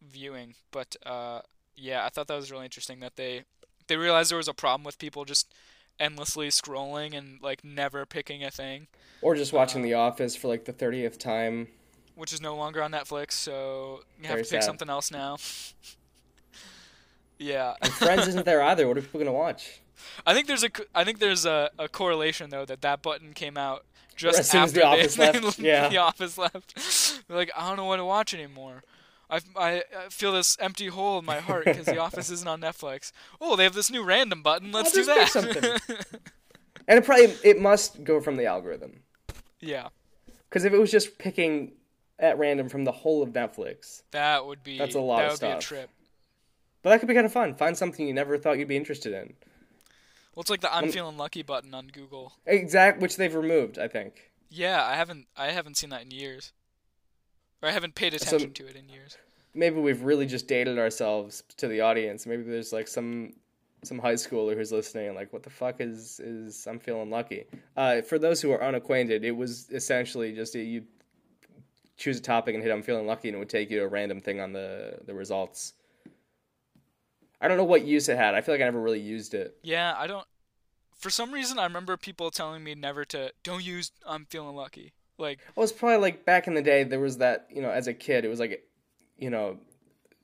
[0.02, 0.56] viewing.
[0.72, 1.42] But uh,
[1.76, 3.44] yeah, I thought that was really interesting that they
[3.88, 5.52] they realized there was a problem with people just
[6.00, 8.88] endlessly scrolling and like never picking a thing,
[9.22, 11.70] Or just watching The Office for like the thirtieth time.
[12.16, 14.68] which is no longer on Netflix, so you have Very to pick sad.
[14.68, 15.38] something else now.
[17.38, 18.88] yeah, and Friends isn't there either.
[18.88, 19.80] What are people gonna watch?
[20.26, 23.58] I think there's a I think there's a, a correlation though that that button came
[23.58, 23.86] out
[24.20, 25.90] just As soon as after The they- Office left, they- yeah.
[25.90, 27.28] the office left.
[27.28, 28.84] They're like I don't know what to watch anymore.
[29.32, 33.12] I, I, feel this empty hole in my heart because The Office isn't on Netflix.
[33.40, 34.72] Oh, they have this new random button.
[34.72, 35.30] Let's do that.
[35.30, 35.64] something.
[36.88, 39.02] And it probably it must go from the algorithm.
[39.60, 39.90] yeah,
[40.50, 41.74] Because if it was just picking
[42.18, 45.32] at random from the whole of Netflix, that would be That's a lot that of
[45.34, 45.90] would be a trip.
[46.82, 47.54] but that could be kind of fun.
[47.54, 49.36] Find something you never thought you'd be interested in.
[50.36, 52.34] Well, it's like the I'm feeling lucky button on Google.
[52.46, 54.32] Exact, which they've removed, I think.
[54.50, 56.54] Yeah, I haven't I haven't seen that in years.
[57.62, 59.18] Or I haven't paid attention to it in years.
[59.54, 62.26] Maybe we've really just dated ourselves to the audience.
[62.26, 63.34] Maybe there's like some
[63.84, 67.46] some high schooler who's listening and like, what the fuck is is I'm feeling lucky.
[67.76, 70.84] Uh, for those who are unacquainted, it was essentially just a, you
[71.98, 73.88] choose a topic and hit I'm feeling lucky, and it would take you to a
[73.88, 75.74] random thing on the the results.
[77.42, 78.36] I don't know what use it had.
[78.36, 79.56] I feel like I never really used it.
[79.64, 80.26] Yeah, I don't.
[80.98, 83.32] For some reason, I remember people telling me never to.
[83.44, 83.92] Don't use.
[84.06, 84.94] I'm feeling lucky.
[85.18, 86.84] Like, Well, it's probably like back in the day.
[86.84, 88.64] There was that you know, as a kid, it was like,
[89.18, 89.58] you know,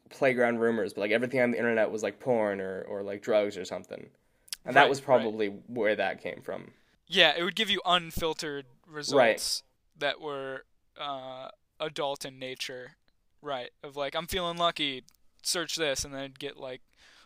[0.10, 3.58] playground rumors, but like everything on the internet was like porn or or like drugs
[3.58, 4.10] or something,
[4.66, 5.06] and that Right, was right.
[5.06, 6.72] probably where that came from.
[7.08, 9.64] yeah, it would give you unfiltered results
[9.98, 10.66] that were
[11.00, 11.50] uh,
[11.80, 12.96] adult in nature,
[13.42, 13.70] right?
[13.84, 15.04] Of like, I'm feeling lucky.
[15.42, 16.82] Search this, and then get like,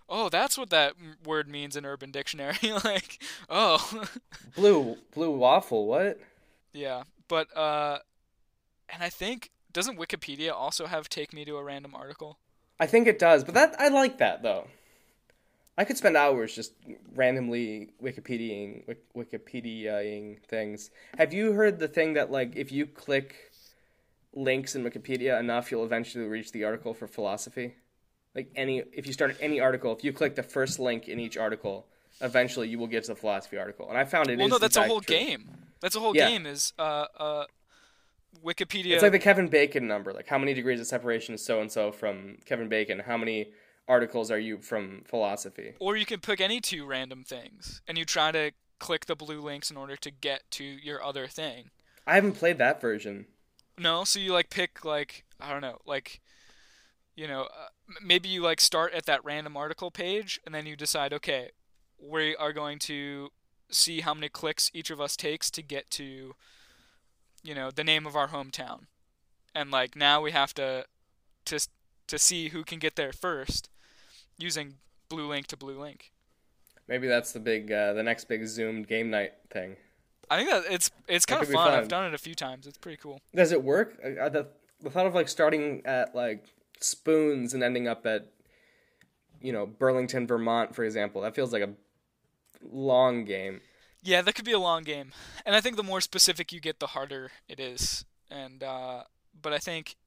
[0.09, 0.93] oh, that's what that
[1.23, 2.57] word means in Urban Dictionary.
[2.83, 4.05] like, oh,
[4.55, 5.87] Blue blue waffle.
[5.87, 6.19] What?
[6.73, 7.03] yeah.
[7.27, 7.99] But uh,
[8.91, 12.39] and I think doesn't Wikipedia also have take me to a random article?
[12.79, 14.67] I think it does, but that I like that though.
[15.77, 16.73] I could spend hours just
[17.15, 20.91] randomly Wikipediaing Wik- Wikipediaing things.
[21.17, 23.51] Have you heard the thing that like if you click
[24.33, 27.75] links in Wikipedia enough, you'll eventually reach the article for philosophy?
[28.35, 31.37] Like any if you start any article, if you click the first link in each
[31.37, 31.87] article,
[32.21, 33.89] eventually you will get to the philosophy article.
[33.89, 35.15] And I found it Well, no, that's a whole true.
[35.15, 35.49] game.
[35.81, 36.29] That's a whole Yeah.
[36.29, 36.45] game.
[36.45, 37.45] Is uh uh
[38.43, 38.93] Wikipedia.
[38.93, 40.13] It's like the Kevin Bacon number.
[40.13, 42.99] Like how many degrees of separation is so and so from Kevin Bacon?
[42.99, 43.51] How many
[43.87, 45.73] articles are you from philosophy?
[45.79, 49.41] or you can pick any two random things, and you try to click the blue
[49.41, 51.71] links in order to get to your other thing.
[52.05, 53.25] I haven't played that version.
[53.77, 56.21] No, so you like pick like I don't know, like
[57.15, 57.67] you know, uh,
[58.03, 61.51] maybe you like start at that random article page, and then you decide, okay,
[62.01, 63.29] we are going to
[63.69, 66.35] see how many clicks each of us takes to get to,
[67.43, 68.83] you know, the name of our hometown,
[69.53, 70.85] and like now we have to
[71.45, 71.59] to
[72.07, 73.69] to see who can get there first,
[74.37, 74.75] using
[75.09, 76.11] blue link to blue link.
[76.87, 79.75] Maybe that's the big, uh, the next big zoomed game night thing.
[80.31, 81.67] I think that it's it's kind of fun.
[81.67, 81.79] fun.
[81.79, 82.67] I've done it a few times.
[82.67, 83.19] It's pretty cool.
[83.35, 83.99] Does it work?
[84.03, 84.47] Uh, the,
[84.81, 86.45] the thought of like starting at like
[86.79, 88.27] spoons and ending up at,
[89.41, 91.73] you know, Burlington, Vermont, for example, that feels like a
[92.63, 93.61] long game.
[94.01, 95.11] Yeah, that could be a long game,
[95.45, 98.05] and I think the more specific you get, the harder it is.
[98.31, 99.03] And uh,
[99.41, 99.97] but I think,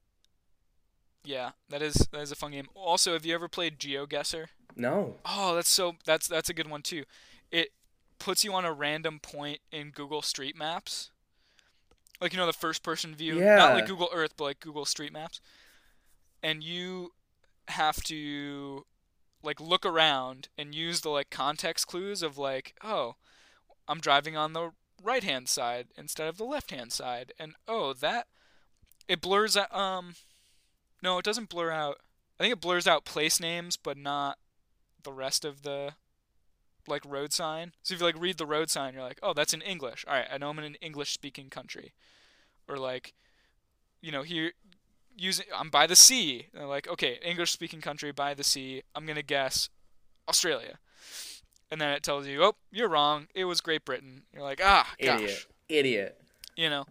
[1.23, 2.69] yeah, that is that is a fun game.
[2.73, 4.47] Also, have you ever played GeoGuessr?
[4.75, 5.15] No.
[5.25, 7.03] Oh, that's so that's that's a good one too.
[7.51, 7.69] It
[8.17, 11.11] puts you on a random point in Google Street Maps.
[12.19, 13.57] Like you know the first person view, yeah.
[13.57, 15.39] not like Google Earth, but like Google Street Maps.
[16.43, 17.13] And you
[17.69, 18.85] have to
[19.41, 23.15] like look around and use the like context clues of like, oh,
[23.87, 24.71] I'm driving on the
[25.01, 27.33] right-hand side instead of the left-hand side.
[27.39, 28.27] And oh, that
[29.07, 30.15] it blurs out um
[31.01, 31.97] no, it doesn't blur out.
[32.39, 34.37] I think it blurs out place names but not
[35.03, 35.93] the rest of the
[36.87, 37.73] like road sign.
[37.83, 40.05] So if you like read the road sign, you're like, oh, that's in English.
[40.07, 41.93] All right, I know I'm in an English-speaking country,
[42.67, 43.13] or like,
[44.01, 44.51] you know, here
[45.17, 46.47] using I'm by the sea.
[46.53, 48.83] And they're like, okay, English-speaking country by the sea.
[48.95, 49.69] I'm gonna guess
[50.27, 50.79] Australia,
[51.71, 53.27] and then it tells you, oh, you're wrong.
[53.35, 54.23] It was Great Britain.
[54.33, 55.45] You're like, ah, gosh, Idiot.
[55.69, 56.21] Idiot.
[56.55, 56.85] you know.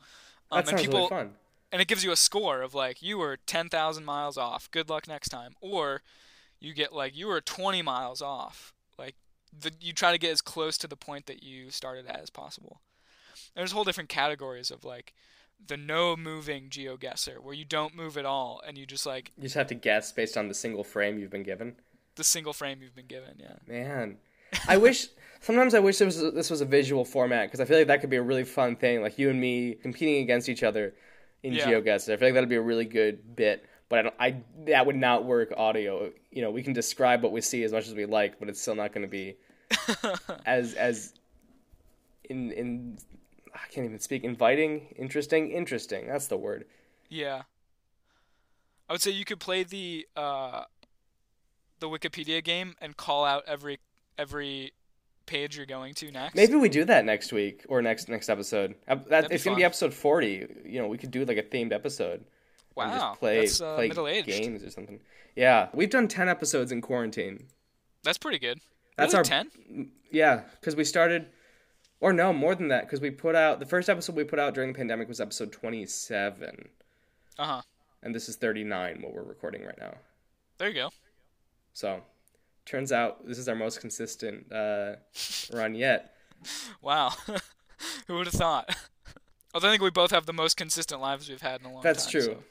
[0.51, 1.35] That Um, and sounds people really fun.
[1.73, 4.71] and it gives you a score of like you were 10,000 miles off.
[4.71, 5.55] Good luck next time.
[5.63, 6.03] Or
[6.61, 8.75] you get like you were 20 miles off.
[8.99, 9.15] Like
[9.59, 12.29] the, you try to get as close to the point that you started at as
[12.31, 12.83] possible.
[13.57, 15.15] There's whole different categories of like
[15.69, 19.45] the no moving GeoGuessr where you don't move at all and you just like You
[19.45, 21.77] just have to guess based on the single frame you've been given.
[22.17, 23.35] the single frame you've been given.
[23.39, 23.57] Yeah.
[23.67, 24.19] Man,
[24.69, 25.07] I wish.
[25.41, 28.01] Sometimes I wish this was this was a visual format because I feel like that
[28.01, 30.95] could be a really fun thing, like you and me competing against each other
[31.43, 31.67] in Yeah.
[31.67, 32.13] GeoGuessr.
[32.13, 34.15] I feel like that'd be a really good bit, but I don't.
[34.21, 34.37] I
[34.67, 36.13] that would not work audio.
[36.31, 38.61] You know, we can describe what we see as much as we like, but it's
[38.61, 39.37] still not going to be
[40.47, 41.13] as as
[42.31, 42.99] in in
[43.63, 44.25] I can't even speak.
[44.25, 46.07] Inviting, interesting, interesting.
[46.07, 46.67] That's the word.
[47.09, 47.43] Yeah.
[48.89, 50.65] I would say you could play the uh,
[51.81, 53.79] the Wikipedia game and call out every
[54.19, 54.73] every
[55.27, 56.35] page you're going to next.
[56.35, 58.75] Maybe we do that next week or next next episode.
[58.87, 60.47] That it's gonna be episode forty.
[60.65, 62.25] You know, we could do like a themed episode.
[62.75, 64.27] Wow, just play that's uh, play middle aged.
[64.29, 65.01] games or something.
[65.37, 67.47] Yeah, we've done ten episodes in quarantine.
[68.03, 68.61] That's pretty good.
[68.97, 69.91] That's really, our- ten.
[70.11, 71.29] Yeah, because we started,
[72.03, 72.83] or no, more than that.
[72.85, 75.53] Because we put out the first episode we put out during the pandemic was episode
[75.53, 76.69] twenty-seven,
[77.39, 77.63] Uh huh.
[78.03, 79.01] and this is thirty-nine.
[79.01, 79.95] What we're recording right now.
[80.59, 80.91] There you go.
[81.73, 82.03] So,
[82.67, 84.97] turns out this is our most consistent uh,
[85.53, 86.15] run yet.
[86.83, 87.13] Wow.
[88.07, 88.77] Who would have thought?
[89.55, 91.83] Although I think we both have the most consistent lives we've had in a long
[91.83, 92.13] That's time.
[92.13, 92.35] That's true.
[92.35, 92.43] so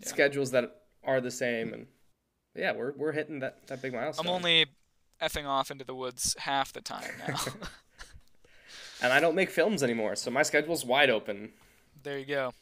[0.00, 0.08] yeah.
[0.08, 1.86] Schedules that are the same, and
[2.54, 4.26] yeah, we're we're hitting that that big milestone.
[4.26, 4.66] I'm only
[5.22, 7.36] effing off into the woods half the time now.
[9.02, 11.52] and I don't make films anymore, so my schedule's wide open.
[12.02, 12.52] there you go.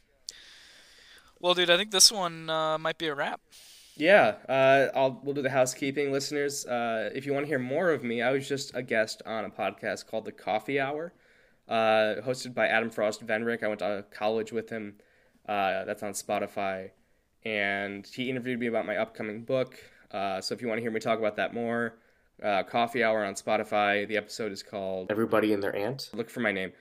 [1.41, 3.41] Well, dude, I think this one uh, might be a wrap.
[3.97, 6.67] Yeah, uh, I'll we'll do the housekeeping, listeners.
[6.67, 9.45] Uh, if you want to hear more of me, I was just a guest on
[9.45, 11.13] a podcast called The Coffee Hour,
[11.69, 13.63] uh, hosted by Adam Frost Venrick.
[13.63, 14.97] I went to college with him.
[15.47, 16.91] Uh, that's on Spotify,
[17.45, 19.79] and he interviewed me about my upcoming book.
[20.11, 21.99] Uh, so if you want to hear me talk about that more,
[22.43, 24.07] uh, Coffee Hour on Spotify.
[24.07, 26.11] The episode is called Everybody and their aunt.
[26.13, 26.73] look for my name.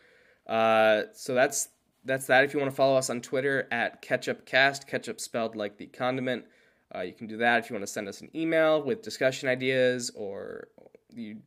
[0.47, 1.69] Uh, so that's
[2.05, 2.43] that's that.
[2.43, 6.45] If you want to follow us on Twitter at KetchupCast, ketchup spelled like the condiment,
[6.93, 7.59] uh, you can do that.
[7.59, 10.67] If you want to send us an email with discussion ideas or
[11.09, 11.37] you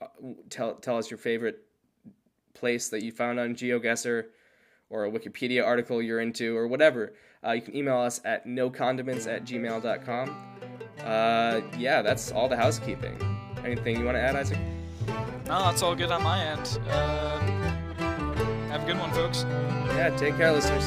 [0.00, 0.06] uh,
[0.50, 1.64] tell tell us your favorite
[2.54, 4.24] place that you found on GeoGuessr
[4.90, 7.14] or a Wikipedia article you're into or whatever,
[7.46, 10.77] uh, you can email us at nocondiments at gmail.com.
[11.04, 13.16] Uh, yeah, that's all the housekeeping.
[13.64, 14.58] Anything you want to add, Isaac?
[15.46, 16.78] No, that's all good on my end.
[16.90, 17.38] Uh,
[18.68, 19.44] have a good one, folks.
[19.96, 20.84] Yeah, take care, listeners.